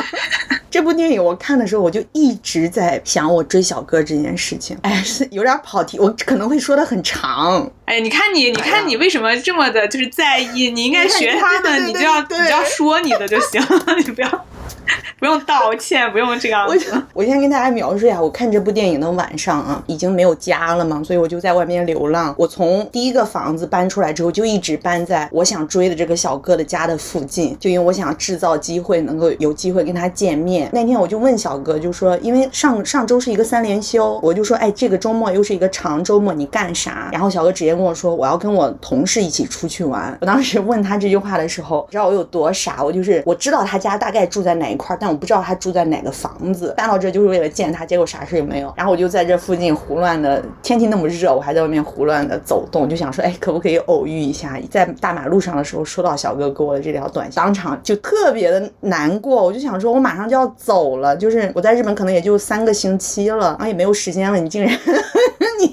[0.70, 4.74] 这部电影我看的时候，我就一直在想我追小哥这件事情。
[4.80, 7.70] 哎，是有点跑题，我可能会说的很长。
[7.84, 10.70] 哎，你看你，你看你为什么这么的，就是在意？
[10.70, 13.60] 你应该学他的，你就要你就要说你的就行，
[14.06, 14.46] 你不要
[15.18, 17.02] 不用道歉，不用这样我子。
[17.14, 22.34] 我先跟大家描述一下，我看这部电影的晚上啊，已经没有家了嘛，所以我就在外面流浪。
[22.36, 30.68] 我从第一个房子搬出来之后，就一直搬在我想追的这个小哥的家的附近，就因为我想制造机会，能够有机会跟他见面。
[30.72, 37.08] 那天我就问小哥，就说，因为上上周是一个三连休，我就说，哎，这个周末又是一个长周末，你干啥？
[37.12, 40.16] 然后小哥直接跟我说，我要跟我同事一起出去玩。
[40.20, 42.82] 我当时问他这句话的时候，你知道我有多傻？
[42.84, 46.74] 我就是我知道他家大概住在哪一块，但我不知道他住在哪个房子。
[46.76, 48.72] 搬到这就是为了见他，结果啥事也没有。
[48.76, 54.58] 然后我就在这附近胡乱的，天气那么热，我还在外面胡乱的走动，就想说，哎，可不可以偶遇一下？
[54.70, 59.44] 在大马路上的时候收到小哥给我的这条短信，当场就特别的难过。
[59.44, 64.70] 我就想说，我马上就要走了，就是我在日本可能也就三个星期了，然后也没有时间了，你竟然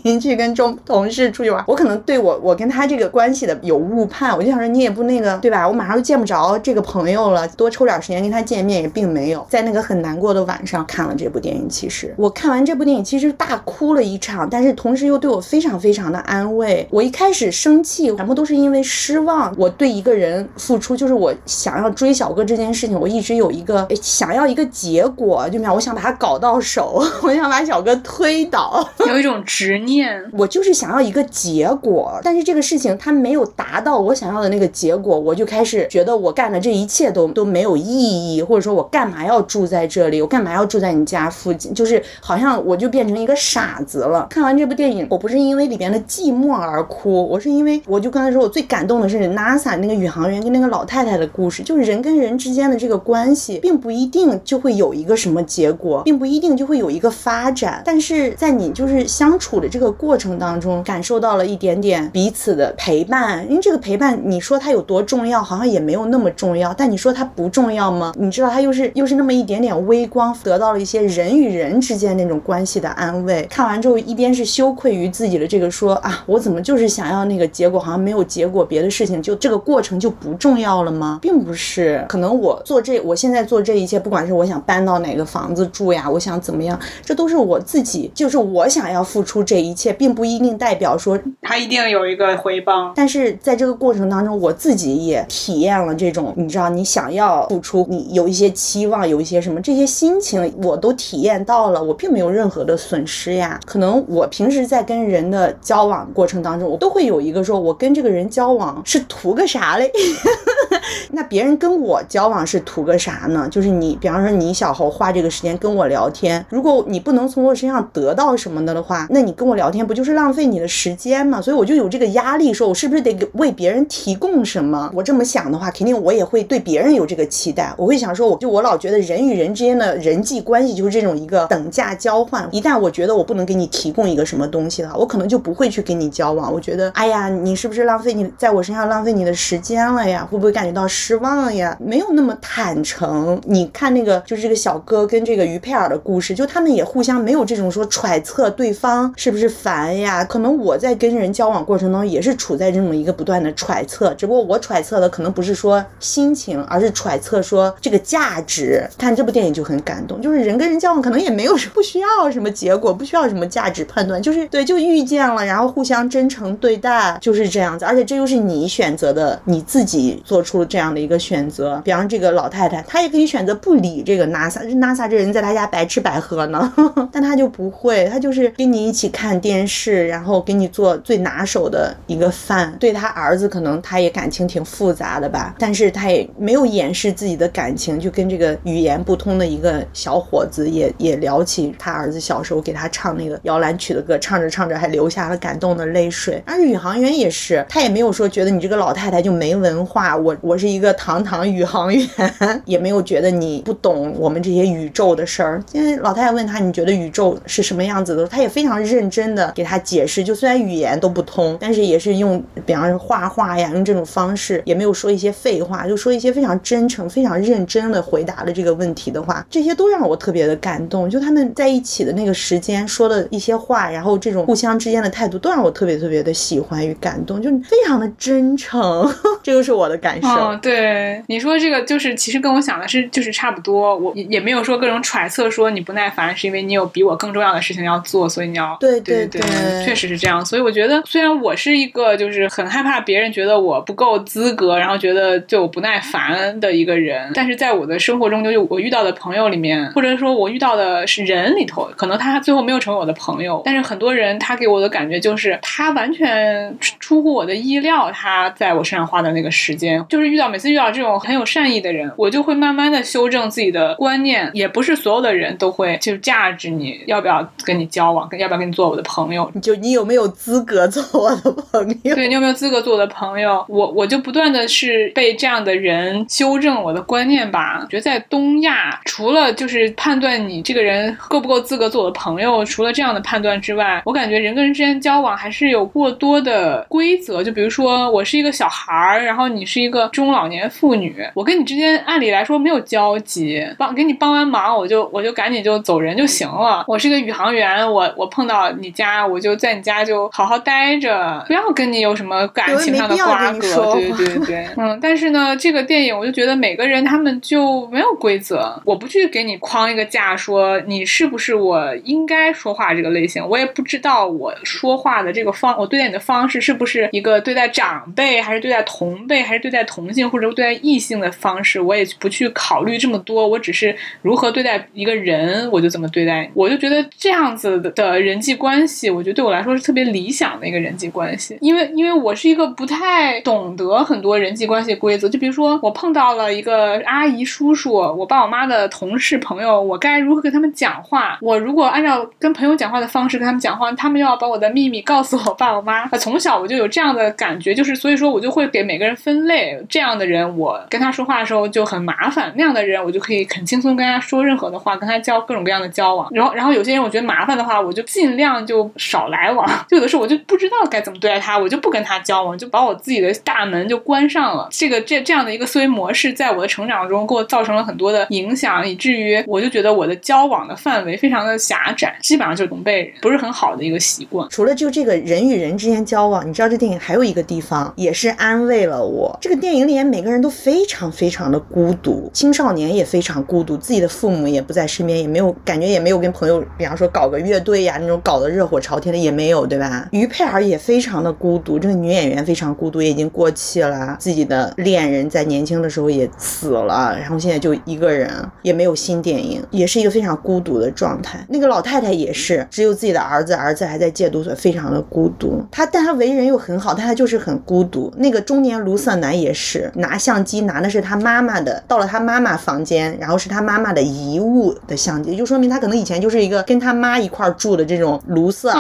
[0.04, 5.68] 你 去跟中同事出去玩，我可能对我我跟他这个关系的有误判，我就想说你也不那个对吧？
[5.68, 9.46] 我马上就见不着这个朋友了，多抽点时间跟他见面也并没有。
[9.50, 16.88] 在那个很难过的晚上看了这部电影，其实我看完这部电影其实大哭了一场，但是同时又对我非常非常的安慰。
[16.92, 19.54] 我一开始生气，全部都是因为失望。
[19.58, 28.88] 我对一个人付出，就是我想要追小哥这件事情，我一直有一个想要一个结果，就比方我想把他搞到手， 我想把小哥推倒。
[29.08, 44.28] 有一种执念，我就是想要一个结果，但是这个事情它没有达到我想要的那个结果，我就开始觉得我干的这一切都都没有意义，或者说我干嘛要住在这里，我干嘛要住在你家附近，就是好像我就变成一个傻子了。
[44.30, 63.44] 看完这部电影，我不是因为里边的寂寞而哭，我是因为我就刚才说，我最感动的是 NASA 那个宇航员跟那个老太太的故事，就是人跟人之间的这个关系，并不一定就会有一个什么结果，并不一定就会有一个发展，但是在你就是相处的这个过程当中，感受到了一点点彼此的陪伴。
[63.50, 68.14] 因为这个陪伴，你说它有多重要，好像也没有那么重要，但你说它不重要吗？
[68.18, 73.48] 你知道，它又是又是那么一点点微光，得到了一些人与人之间那种关系的安慰。
[73.50, 81.20] 看完之后，一边是羞愧于自己的这个说啊，我怎么就是想要那个结果，好像没有结果，别的事情就这个过程就不重要了吗？
[81.22, 92.92] 并不是，可能我做这，我现在做这一切，不管是我想搬到哪个房子住呀，我想怎么样，这都是我自己，就是我想要付出这一切，并不一定代表说他一定有一个回报。
[92.96, 103.60] 但是在这个过程当中，我自己也体验了这种，你知道，你想要付出，你有一些期望，有一些什么，这些心情我都体验到了，我并没有任何的损失呀。
[103.66, 109.92] 可能我平时在跟人的交往过程当中，我都会有一个说，我跟这个人交往是图个啥嘞？
[111.12, 113.48] 那别人跟我交往是图个啥呢？
[113.50, 121.42] 就是你，比方说你小侯花这个时间跟我聊天，如果你不能从我身上得到什么的的话，那你跟我聊天不就是浪费你的时间吗？
[121.42, 124.92] 所以我就有这个压力，说我是不是得给为别人提供什么？
[124.94, 127.74] 我这么想的话，肯定我也会对别人有这个期待。
[127.76, 132.48] 我会想说，我就我老觉得人与人之间的人际关系就是这种一个等价交换。
[132.52, 136.54] 一旦我觉得我不能给你提供一个什么东西的话，我可能就不会去跟你交往。
[136.54, 140.24] 我觉得，哎呀，你是不是浪费你在我身上浪费你的时间了呀？
[140.30, 141.76] 会不会感觉到失望呀？
[141.80, 143.42] 没有那么坦诚。
[143.48, 150.24] 你看那个，就是这个小哥跟这个于佩尔的故事，就他们也互相没有这种说揣测对方是不是烦呀？
[150.24, 158.88] 可能我在跟人交往过程中也是处在这种一个不断的揣测，只不过我揣测的可能不是说心情，而是揣测说这个价值。
[158.98, 167.86] 看这部电影就很感动，就是人跟人交往可能也没有不需要什么结果，不需要什么价值判断，就是对，就遇见了，然后互相真诚对待，就是这样子。
[167.86, 171.82] 而且这又是你选择的，你自己做出了这样的一个选择。
[171.84, 176.74] 比方这个老太太，她也可以选择不理这个 NASA，NASA 这人在她家白吃白喝呢，
[177.12, 182.76] 但她就不会，她就是跟你一起看看电视，然后给你做最拿手的一个饭。
[182.80, 196.42] 对他儿子，可能他也感情挺复杂的吧，但是他也没有掩饰自己的感情，就跟这个语言不通的一个小伙子也也聊起他儿子小时候给他唱那个摇篮曲的歌，唱着唱着还流下了感动的泪水。
[196.48, 202.08] 而宇航员也是，他也没有说觉得你这个老太太就没文化，我我是一个堂堂宇航员，
[202.66, 205.64] 也没有觉得你不懂我们这些宇宙的事儿。
[205.74, 210.24] 因为老太太问他你觉得宇宙是什么样子的，他也非常认真的给他解释。
[210.24, 221.10] 就虽然语言都不通，但是也是用比方说画画呀，用这种方式，也没有说一些废话，就说一些非常真诚、非常认真的回答了这个问题的话，这些都让我特别的感动。
[221.10, 230.28] 就他们在一起的那个时间说的一些话，然后这种互相之间的态度，都让我特别特别的喜欢与感动，就非常的真诚， 这就是我的感受。
[230.30, 239.42] 哦，对，你说这个就是其实跟我想的是就是差不多，我也也没有说各种揣测说你不耐烦是因为你有比我更重要的事情要做，所以你要对对对
[239.86, 240.44] 确实是这样。
[240.46, 272.14] 所以我觉得，虽然我是一个就是很害怕别人觉得我不够资格，然后觉得对我不耐烦的一个人，但是在我的生活中，就是我遇到的朋友里面，或者说我遇到的是人里头，可能他最后没有成为我的朋友，但是很多人他给我的感觉就是他完全出乎我的意料，他在我身上花的那个时间，就是遇到每次遇到这种很有善意的人，我就会慢慢的修正自己的观念，也不是所有的人都会就价值你要不要跟你交往，跟要不要跟你做我的朋友，就你有没有资格做我的朋友？
[272.14, 273.66] 对你有没有资格做我的朋友？
[273.70, 277.80] 我我就不断的是被这样的人修正我的观念吧。
[277.82, 287.42] 我觉得在东亚，除了就是判断你这个人够不够资格做我的朋友，除了这样的判断之外，我感觉人跟人之间交往还是有过多的规则。
[287.42, 296.84] 就比如说，我是一个小孩儿，然后你是一个中老年妇女，我跟你之间按理来说没有交集，帮给你帮完忙，我就我就赶紧就走人就行了。
[296.88, 303.94] 我是一个宇航员，我我碰到你家，我就在你家就好好待着，不要跟你有什么感情上的瓜葛。
[303.94, 304.98] 对对对，嗯。
[305.02, 341.38] 但是呢，这个电影我就觉得每个人他们就没有规则，我不去给你框一个架，说你是不是我应该说话这个类型，我也不知道我说话的这个方，我对待你的方式是不是一个对待长辈，还是对待同辈，还是对待同性或者对待异性的方式，我也不去考虑这么多，我只是如何对待一个人，我就怎么对待，我就觉得这样子的人际关关系，我觉得对我来说是特别理想的一个人际关系，因为因为我是一个不太懂得很多人际关系规则，就比如说我碰到了一个阿姨叔叔，我爸我妈的同事朋友，我该如何跟他们讲话？
[341.42, 346.08] 我如果按照跟朋友讲话的方式跟他们讲话，他们又要把我的秘密告诉我爸我妈。
[346.12, 356.30] 从小我就有这样的感觉，就是所以说我就会给每个人分类，这样的人我跟他说话的时候就很麻烦，那样的人我就可以很轻松跟他说任何的话，跟他交各种各样的交往。
[356.32, 359.68] 然后然后有些人我觉得麻烦的话，我就尽量样就少来往。
[359.90, 364.68] 就有的时候我就不知道该怎么对待他，我就不跟他交往，就把我自己的大门就关上了。
[364.72, 374.48] 这个这这样的一个思维模式，在我的成长中给我造成了很多的影响，以至于我就觉得我的交往的范围非常的狭窄，基本上就是同辈人，不是很好的一个习惯。
[374.50, 379.38] 除了就这个人与人之间交往，你知道这电影还有一个地方也是安慰了我。
[379.42, 390.08] 这个电影里面每个人都非常非常的孤独，青少年也非常孤独，自己的父母也不在身边，也没有感觉，也没有跟朋友，比方说搞个乐队呀那种搞得热火朝天的也没有，对吧？
[390.12, 398.30] 于佩尔也非常的孤独，这个女演员非常孤独，也已经过气了，自己的恋人在年轻的时候也死了，然后现在就一个人，
[398.62, 401.46] 也没有新电影，也是一个非常孤独的状态。
[401.50, 405.64] 那个老太太也是，只有自己的儿子，儿子还在戒毒所，非常的孤独。
[405.72, 408.12] 她但她为人又很好，但她就是很孤独。
[408.18, 418.76] 那个中年卢瑟男也是，拿相机拿的是他妈妈的，到了他妈妈房间，然后是他妈妈的遗物的相机，就说明他可能以前就是一个跟他妈一块住的这种卢瑟啊。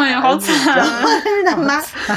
[1.23, 2.15] 但是他妈， 但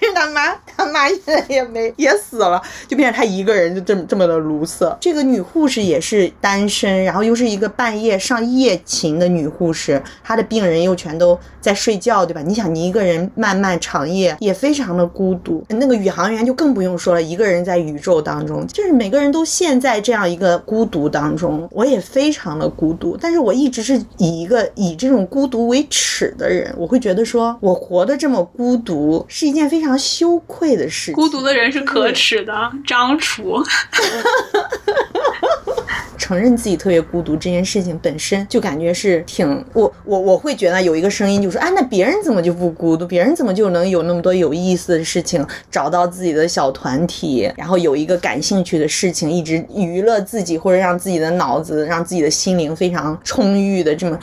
[0.00, 4.96] 是他妈，他 妈现在也没也死了，就变成他一个人就这么这么的卢瑟。
[5.00, 12.40] 这个女护士也是单身，然后又是一个半夜上夜勤的女护士，她的病人又全都在睡觉，对吧？
[12.40, 15.64] 你想，你一个人漫漫长夜，也非常的孤独。
[15.68, 21.68] 那个宇航员就更不用说了，一个人在宇宙当中，就是每个人都陷在这样一个孤独当中。
[21.72, 31.14] 我也非常的孤独，但是我一直是以一个以这种孤独为耻的人，我会觉得说我活得这么孤独是一件非常羞愧的事情。
[31.14, 33.62] 孤独的人是可耻的，张楚。
[36.16, 43.06] 承认自己特别孤独这件事情本身就感觉是挺我我我会觉得有一个声音就说啊，那别人怎么就不孤独？
[43.06, 54.18] 别人怎么就能有那么多有意思的事情，找到自己的小团体，然后有一个感兴趣的事情，一直娱乐自己，或者让自己的脑子、让自己的心灵非常充裕的这么，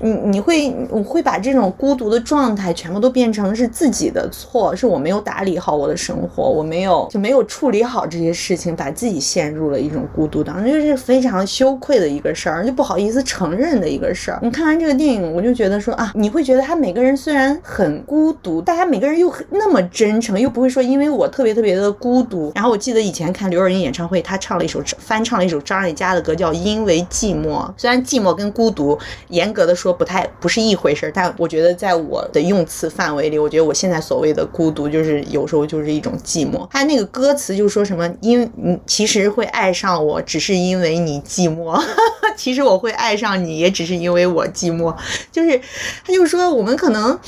[0.00, 14.38] 你你会我会把这种孤独的状态全部都变成是自己的错，是我没有打理好我的生活，我没有就没有处理好这些事情，把自己陷入了一种孤独当中，就是非常羞愧的一个事儿，就不好意思承认的一个事儿。
[14.40, 22.50] 你看完这个电影，我就觉得说啊，你会觉得他每个人虽然很孤独，大家每个人又很那么真诚，又不会说因为我特别特别的孤独。
[22.54, 27.58] 然后我记得以前看刘若英演唱会，她唱了一首翻唱了一首张艾嘉的歌，叫《因为寂寞》。
[27.76, 28.98] 虽然寂寞跟孤独
[29.28, 36.66] 严格的说不太不是一回事儿，但我觉得在我的用词范围里，我觉得我现在所谓的孤独，就是有时候就是一种寂寞。
[36.70, 41.80] 他那个歌词就说什么，因你其实会爱上我，只是因为你寂寞。
[42.36, 44.94] 其实我会爱上你，也只是因为我寂寞。
[45.30, 45.60] 就是
[46.04, 47.18] 他就说，我们可能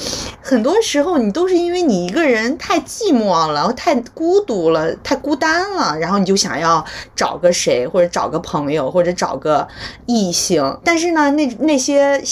[0.40, 9.66] 很多时候你都是因为你一个人太寂寞了，太孤独了，太孤单了，然后你就想要找个谁，或者找个朋友，或者找个
[10.06, 10.78] 异性。
[10.82, 12.22] 但是呢，那那些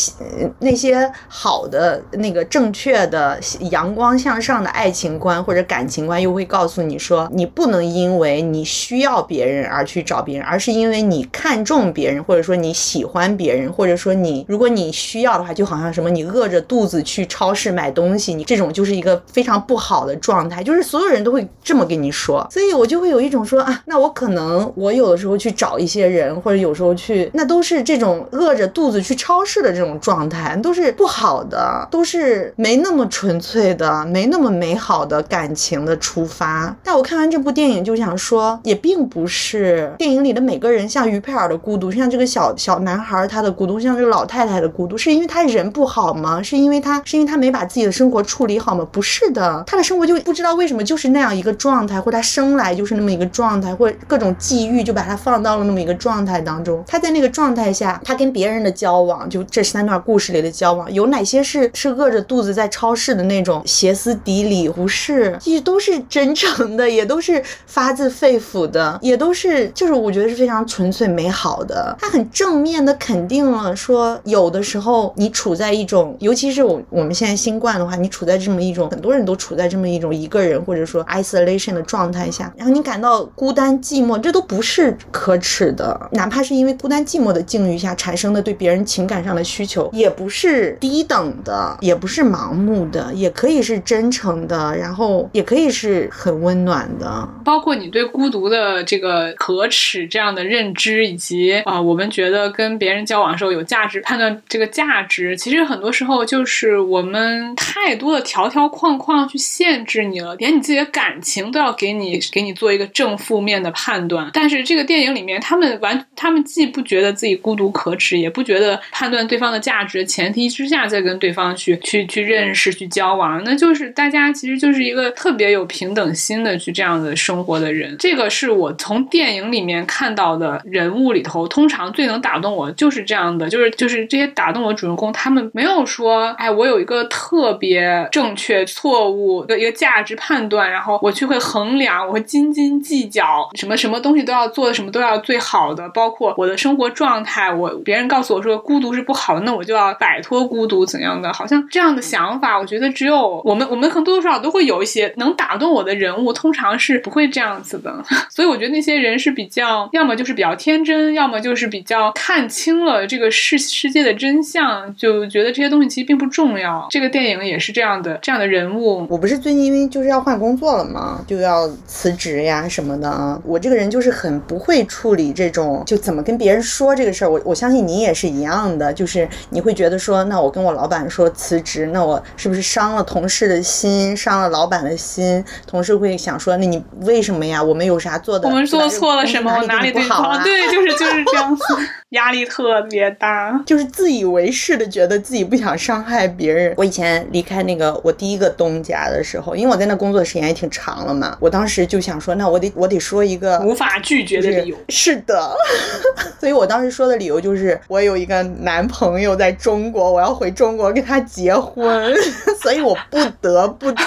[0.61, 3.39] 那些好的、那个正确的、
[3.71, 36.77] 阳光向上的爱情观或者感情观，又会告诉你说，你不能因为你需要别人而去找别人，而是因为你看重别人，或者说你喜欢别人，或者说你如果你需要的话，就好像什么你饿着肚子去超市买东西，你这种就是一个非常不好的状态，就是所有人都会这么跟你说，所以我就会有一种说啊，那我可能我有的时候去找一些人，或者有时候去，那都是这种饿着肚子去超市的这种状态，都是不好的，都是没那么纯粹的，没那么美好的感情的出发。
[36.83, 46.43] 但我看完这部电影就想说，也并不是电影里的每个人像于佩尔的孤独，像这个小小男孩他的孤独，像这个老太太的孤独，是因为他人不好吗？
[46.43, 48.87] 是因为他是因为他没把自己的生活处理好吗？
[48.91, 56.83] 不是的，他的生活就不知道为什么就是那样一个状态，或他生来就是那么一个状态，或各种际遇就把他放到了那么一个状态当中。
[56.87, 64.69] 他在那个状态下，他跟别人的交往，就这三段故事里的交往，有哪些是是饿着肚子在超市的那种歇斯底里？
[64.69, 71.97] 不是，其实都是真诚的，也都是发自肺腑的，也都是就是我觉得是非常纯粹最美好的。
[71.99, 97.29] 他很正面的肯定了说，有的时候你处在一种，尤其是我我们现在新冠的话，你处在这么一种很多人都处在这么一种一个人或者说 isolation 的状态下，然后你感到孤单寂寞，这都不是可耻的，哪怕是因为孤单寂寞的境遇下产生的对别人情感上的需求，也不是低等的，也不是盲目的，也可以是真诚的，然后也可以是很温暖的。
[97.45, 114.31] 包括你对孤独的这个可耻这样的认知，以及啊、我们觉得跟别人交往的时候有价值判断这个价值，其实很多时候就是我们太多的条条框框去限制你了，连你自己的感情都要给你给你做一个正负面的判断。
[114.33, 127.95] 但是这个电影里面，他们完，他们既不觉得自己孤独可耻，也不觉得判断对方的价值前提之下再跟对方去去去认识、去交往，那就是大家其实就是一个特别有平等心的去这样的生活的人。
[127.99, 147.53] 这个是我从电影里面看到的人人物里头，通常最能打动我就是这样的，就是就是这些打动我的主人公，他们没有说，哎，我有一个特别正确、错误的一个价值判断，然后我去会衡量，我会斤斤计较，什么什么东西都要做的，什么都要最好的，包括我的生活状态。
[147.53, 151.33] 我别人告诉我说孤独是不好的，那我就要摆脱孤独，怎样的？
[151.33, 157.93] 好像这样的想法，我觉得只有我们，我们可能多多少少都会有一些能打动我的人物，通常是不会这样子的。
[158.31, 166.87] 所以我觉得那些人是比较，要么就是比较天真，要么就是比较看清了这个世世界的真相，就觉得这些东西其实并不重要。
[166.91, 169.07] 这个电影也是这样的，这样的人物。
[169.11, 173.41] 我不是最近因为就是要换工作了嘛，就要辞职呀什么的啊。
[173.45, 177.29] 我这个人就是很不会处理这种，就怎么跟别人说这个事儿。
[177.29, 185.45] 我我相信你也是一样的，就是你会觉得说，那我跟我老板说辞职，那我是不是伤了同事的心，伤了老板的心？
[185.67, 187.63] 同事会想说，那你为什么呀？
[187.63, 188.49] 我们有啥做的？
[188.49, 189.63] 我们做错了什么？
[189.67, 190.43] 哪里对不好啊？
[190.43, 191.63] 对，就是就是这样子，
[192.11, 196.75] 压力特别大，就是自以为是的觉得自己不想伤害别人。
[196.77, 204.77] 我以前离开那个我第一个东家的时候，因为我在那工作时间也挺长了嘛，我当时就想说，那我得我得说一个无法拒绝的理由。
[204.89, 205.55] 是的，
[206.39, 212.15] 所以我当时说的理由就是我有一个男朋友在中国，我要回中国跟他结婚，
[212.63, 214.03] 所以我不得不走。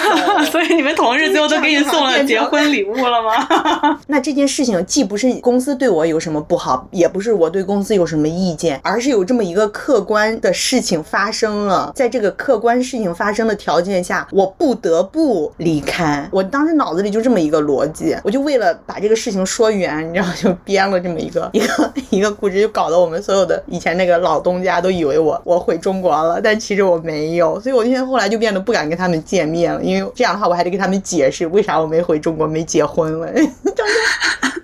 [0.50, 3.98] 所以你们同事最后都给你送了结婚礼物了吗？
[4.06, 11.92] 那这件事情既不是公司对我有什么不好，也不是我对公司有什么意见，而是有这么一个客观的事情发生了。
[11.94, 16.28] 在这个客观事情发生的条件下，我不得不离开。
[16.30, 27.60] 我当时脑子里就这么一个逻辑，我就为了把这个事情说圆，你知道，就编了这么一个一个一个故事，就搞得我们所有的以前那个老东家都以为我我回中国了，但其实我没有。
[27.60, 33.32] 所以我那天后来就变得不敢跟他们见面了，因为这样的话我还得跟他们解释为啥我没回中国，没结婚了，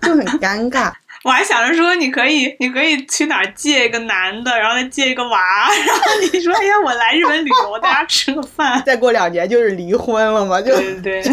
[0.02, 0.92] 就很尴尬。
[1.22, 8.82] 我还想着说，你可以，你可以去哪儿借一个男的，然后再借一个娃， 然后你说，哎呀，我来日本旅游，大家吃个饭。
[8.86, 11.32] 再过两年就是离婚了嘛，就对对，就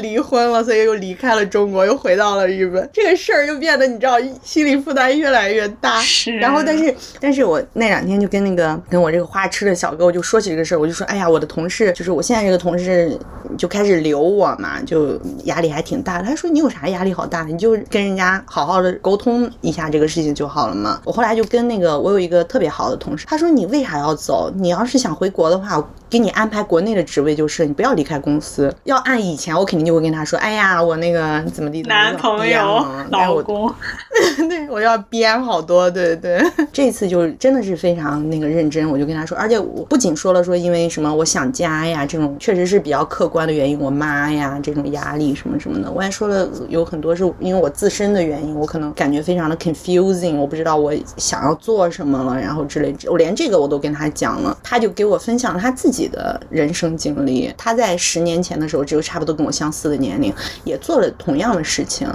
[0.00, 2.88] 离婚了，所以又离开了中国，又回到了日本。
[2.92, 6.00] 这个事儿就变得你知道，心理负担越来越大。
[6.00, 6.36] 是。
[6.38, 13.18] 然后，但是，但是我那两天就跟那个跟我这个花痴的小哥，我就说起这个事儿，我就说，哎呀，我的同事，就是我现在这个同事，
[13.58, 16.22] 就开始留我嘛，就压力还挺大。
[16.22, 17.50] 他说，你有啥压力好大的？
[17.50, 18.60] 你就跟人家好。
[18.60, 21.00] 好好的沟通一下这个事情就好了嘛。
[21.02, 24.52] 我后来就跟那个我有一个特别好的同事，他说你为啥要走？
[24.54, 25.82] 你要是想回国的话。
[26.10, 33.72] 给你安排国内的职位就是你不要离开公司，要按以前我肯定就会跟他说，哎呀，我那个怎么地，男朋友、老公，
[34.48, 36.42] 对，我要编好多，对对。
[36.72, 56.00] 这次就真的是非常那个认真，我就跟他说，而且我不仅说了说因为什么我想家呀这种确实是比较客观的原因，我妈呀这种压力什么什么的，我还说了有很多是因为我自身的原因，我可能感觉非常的 confusing，我不知道我想要做什么了，然后之类，我连这个我都跟他讲了，他就给我分享了他自己。
[56.10, 60.32] 的人生经历，他在十年前的时候，只有差不多跟我相似的年龄，
[60.64, 62.08] 也做了同样的事情。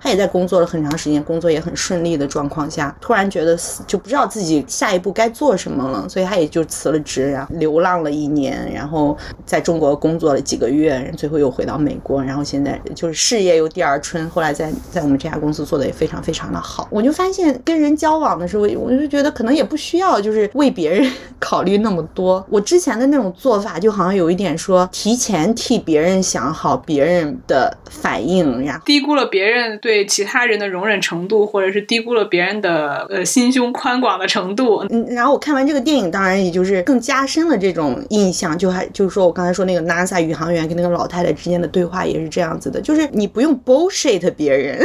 [0.00, 14.28] 他也在工作了很长时间，工作也很顺利的状况下，突然觉得就不知道自己下一步该做什么了，所以他也就辞了职，然后流浪了一年，然后在中国工作了几个月，最后又回到美国，然后现在就是事业又第二春。
[14.28, 16.86] 后来在在我们这家公司做的也非常非常的好。
[16.90, 22.44] 我就发现跟人交往的时候，我就觉得可能也不需要就是为别人 考虑那么多。
[22.50, 23.30] 我之前的那种。
[23.40, 34.84] 做法就好像有一点说提前替别人想好别人的反应，然后低估了别人对其他人的容忍程度，或者是低估了别人的呃心胸宽广的程度。
[34.90, 38.56] 嗯，然后我看完这个电影，当然也就是更加深了这种印象。
[38.56, 44.78] 就还就是说我刚才说那个 NASA 宇航员跟那个老太太之间的对话也是这样子的，就是你不用 bullshit 别人。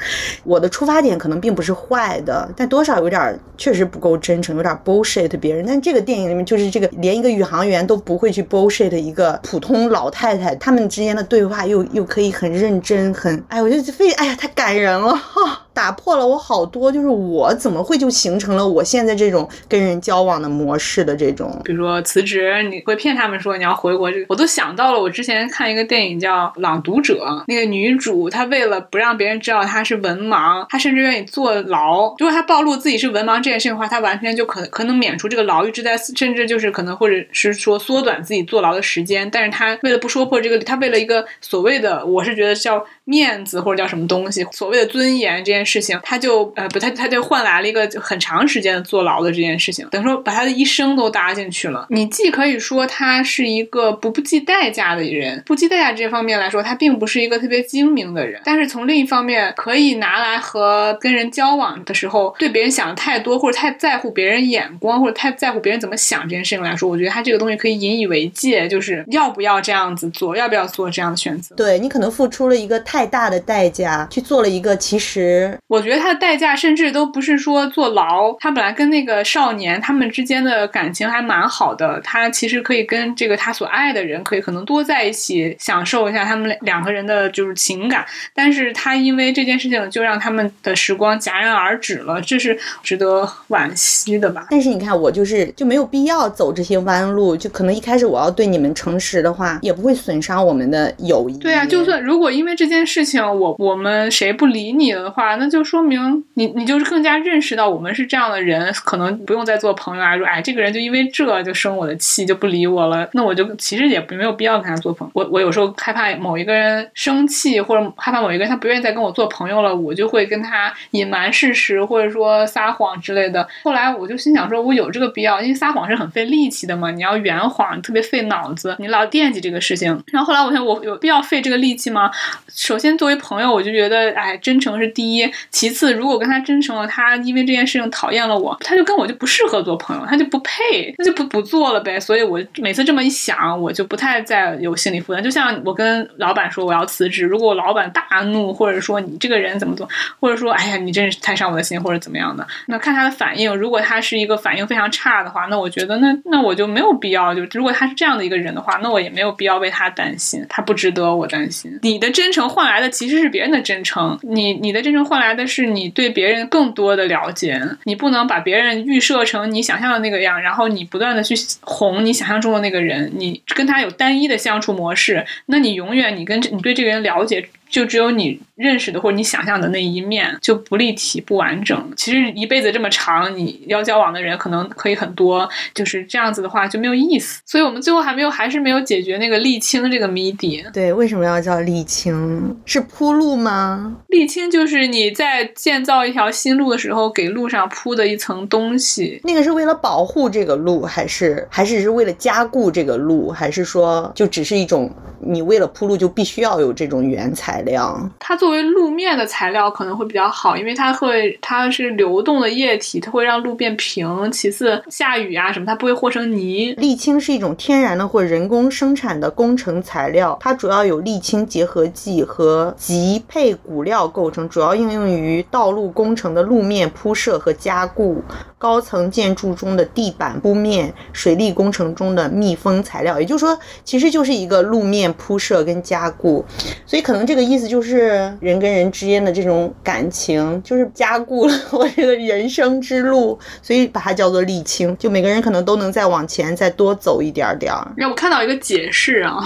[0.44, 5.64] 我的出发点可能并不是坏的，但多少有点确实不够真诚，有点 bullshit 别人。
[5.66, 15.66] 但这个电影里面就是这个，连一个宇航员都不会去 bullshit 一个普通老太太，他们之间的对话又又可以很认真，很哎，我就非哎呀，太感人了哈。
[15.80, 25.00] 打破了我好多，就是我怎么会就形成了我现在这种跟人交往的模式的这种，比如说辞职，你会骗他们说你要回国，这个我都想到了。
[25.00, 32.14] 我之前看一个电影叫《朗读者》，那个女主她为了不让别人知道她是文盲，她甚至愿意坐牢。
[32.18, 39.30] 如果她暴露自己是文盲这件事情的话，她完全就可可能免除这个牢狱之灾，甚至就是可能或者是说缩短自己坐牢的时间。
[39.30, 42.84] 但是她为了不说破这个，她为了一个所谓的，我是觉得叫。
[43.04, 51.86] 面子或者叫什么东西，所谓的尊严这件事事情，他就呃不，他他就换来了一个很长时间的坐牢的这件事情，等于说把他的一生都搭进去了。
[51.90, 71.54] 你既可以说他是一个不不计代价的人，不计代价这方面来说，他并不是一个特别精明的人，但是从另一方面，可以拿来和跟人交往的时候，对别人想的太多，或者太在乎别人眼光，或者太在乎别人怎么想这件事情来说，我觉得他这个东西可以引以为戒，就是要不要这样子做，要不要做这样的选择。
[71.54, 72.80] 对你可能付出了一个。
[72.90, 94.46] 太大的代价去做了一个其实我觉得他的代价甚至都不是说坐牢，他本来跟那个少年他们之间的感情还蛮好的，他其实可以跟这个他所爱的人可以可能多在一起，享受一下他们两两个人的就是情感，但是他因为这件事情就让他们的时光戛然而止了，这是值得惋惜的吧。
[94.50, 101.36] 但是你看，我就是就没有必要走这些弯路，就可能一开始我要对你们诚实的话，也不会损伤我们的友谊。
[101.36, 110.16] 对啊，就算如果因为这件事情我我们谁不理你了的话，那就说明你你就是更加认识到我们是这样的人，可能不用再做朋友啊。
[110.18, 115.10] 说哎，这个人就因为这就生我的气，就不理我了，那我就其实也没有必要跟他做朋友。
[115.14, 123.48] 我我有时候害怕某一个人生气，或者害怕某一个人他不愿意再跟我做朋友了，我就会跟他隐瞒事实，或者说撒谎之类的。
[123.62, 130.02] 后来我就心想说，我有这个必要，因为撒谎是很费力气的嘛，你要圆谎，特别费脑子，你老惦记这个事情。
[130.12, 132.10] 然后后来我想，我有必要费这个力气吗？
[132.48, 135.29] 首先作为朋友，我就觉得，哎，真诚是第一。
[135.50, 141.98] 其次，如果跟他真诚了，他因为这件事情讨厌了我，他就跟我就不适合做朋友，他就不配，那就不不做了呗。
[141.98, 145.22] 所以我每次这么一想，我就不太再有心理负担。
[145.22, 153.54] 就像我跟老板说我要辞职，如果我老板大怒，或者说你这个人怎么做，或者说哎呀你真是太伤我的心，或者怎么样的，那看他的反应。
[153.54, 157.34] 如果他是一个反应非常差的话，那我觉得那那我就没有必要。
[157.34, 161.78] 就如果他是这样的一个人的话，那我也没有必要为他担心，他不值得我担心。
[161.82, 167.62] 你的真诚换来的其实是别人的真诚，你你的真诚换来的是你对别人更多的了解。
[167.84, 177.48] 你不能把别人预设成你想象的那个样，然后你不断的去哄你想象中的那个人，你跟他有单一的相处模式，那你永远你跟你对这个人了解。
[177.70, 181.92] 就只有你认识的或者你想象的那一面，就不立体、不完整。
[181.96, 187.40] 其实一辈子这么长，你要交往的人可能可以很多，就是这样子的话就没有意思。
[187.46, 190.64] 所以我们最后还没有，还是没有解决那个沥青这个谜底。
[190.72, 192.56] 对，为什么要叫沥青？
[192.64, 193.96] 是铺路吗？
[194.08, 199.20] 沥青就是你在建造一条新路的时候，给路上铺的一层东西。
[199.24, 204.90] 那个是为了保护这个路，还是还是是为了加固这个路，还是说就只是一种
[205.20, 207.98] 你为了铺路就必须要有这种原材料？
[208.18, 214.30] 它作为路面的材料可能会比较好，因为它会它是流动的液体，它会让路变平。
[214.30, 216.74] 其次，下雨啊什么，它不会和成泥。
[216.76, 228.22] 沥青是一种天然的或人工生产的工程材料，它主要有沥青结合剂和极配骨料构成，主要应用于道路工程的路面铺设和加固、
[228.58, 233.20] 高层建筑中的地板铺面、水利工程中的密封材料。
[233.20, 236.44] 也就是说，其实就是一个路面铺设跟加固，
[236.86, 244.96] 所以可能这个意思就是人跟人之间的这种感情，就是加固了 我这个人生之路，所以把它叫做沥青。
[244.96, 247.92] 就每个人可能都能再往前再多走一点点儿。
[247.96, 249.38] 让我看到一个解释啊。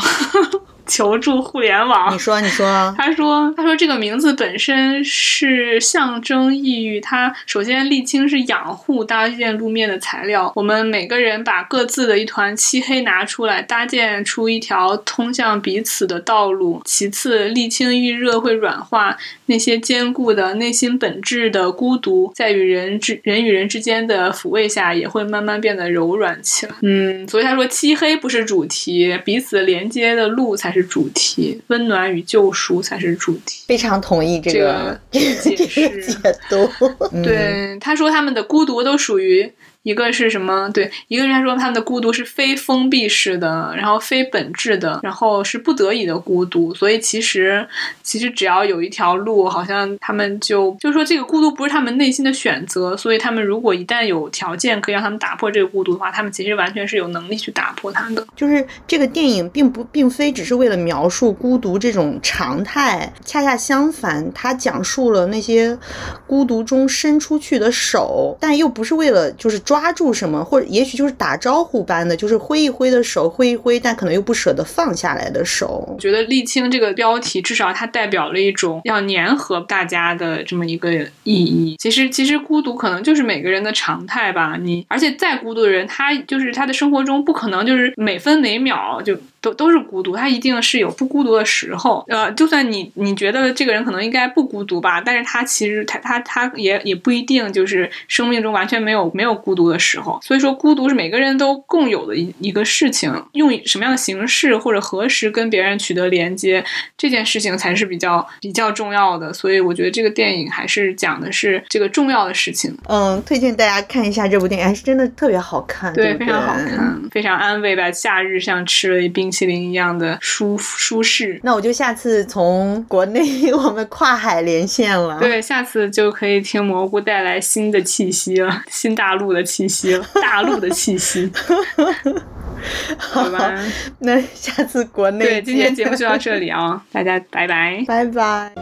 [0.87, 2.15] 求助互联网。
[2.15, 7.01] 你说，你说， 他说，他说这个名字本身是象征意喻。
[7.01, 10.53] 它首先，沥青是养护搭建路面的材料。
[10.55, 16.83] 我们每个人把各自的一团漆黑拿出来，搭建出一条通向彼此的道路。
[16.85, 19.17] 其次，沥青遇热会软化，
[19.47, 26.73] 那些坚固的内心本质的孤独，在与人之 人与人之间的抚慰下，也会慢慢变得柔软起来。
[26.83, 33.65] 嗯，所以他说，漆黑不是主题，彼此连接的路才是主题，温暖与救赎才是主题。
[33.69, 36.17] 非常同意这个这个解释 解
[36.51, 36.69] 读。
[37.13, 39.51] 嗯，对，他说他们的孤独都属于
[39.85, 40.69] 一个是什么？
[40.71, 46.75] 对，一个是他说他们的孤独是非封闭式的，然后非本质的，然后是不得已的孤独。
[46.75, 47.69] 所以其实
[48.03, 58.27] 其实只要有一条路，好像他们就就是说这个孤独不是他们内心的选择，所以他们如果一旦有条件可以让他们打破这个孤独的话，他们其实完全是有能力去打破它的。
[58.35, 65.79] 就是这个电影并不并非只是为了描述孤独这种常态，恰恰相反，它讲述了那些
[66.27, 75.97] 孤独中伸出去的手，但又不是为了就是装抓住什么，或者也许就是打招呼般的，就是挥一挥的手，挥一挥，但可能又不舍得放下来的手我。
[75.99, 80.93] 觉得“沥青”这个标题，至少它代表了一种要粘合大家的这么一个
[81.25, 81.75] 意义。
[81.81, 84.57] 其实，其实孤独可能就是每个人的常态吧。
[84.57, 92.03] 你而且再孤独的人，他就是他的生活中不可能就是每分每秒就都都是孤独，他一定是有不孤独的时候。
[92.09, 100.19] 呃，就算你你觉得这个人可能应该不孤独吧，但是他其实他他他也也不一定就是生命中完全没有没有孤独的时候。
[100.23, 106.65] 所以说，孤独是每个人都共有的一一个事情，用什么样的形式或者何时跟别人取得连接，
[106.97, 109.33] 这件事情才是比较比较重要的。
[109.33, 112.75] 所以我觉得这个电影还是讲的是这个重要的事情。
[112.89, 117.91] 嗯，推荐大家看一下这部电影，还是真的特别好看，对，不非常好看，非常安慰吧。
[117.91, 121.41] 夏日像吃了一冰淇淋一样的舒舒适。
[121.43, 123.21] 那我就下次从国内
[123.53, 125.19] 我们跨海连线了。
[125.19, 131.31] 对，下次就可以听蘑菇带来新的气息了，新大陆的气息了，大陆的气息。
[132.97, 133.53] 好吧，
[133.99, 138.53] 那下次国内对，今天节目就到这里啊，大家拜拜， 拜拜。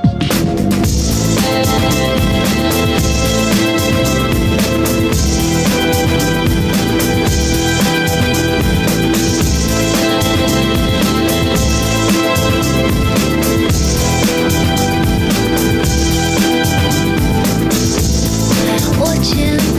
[19.23, 19.72] 前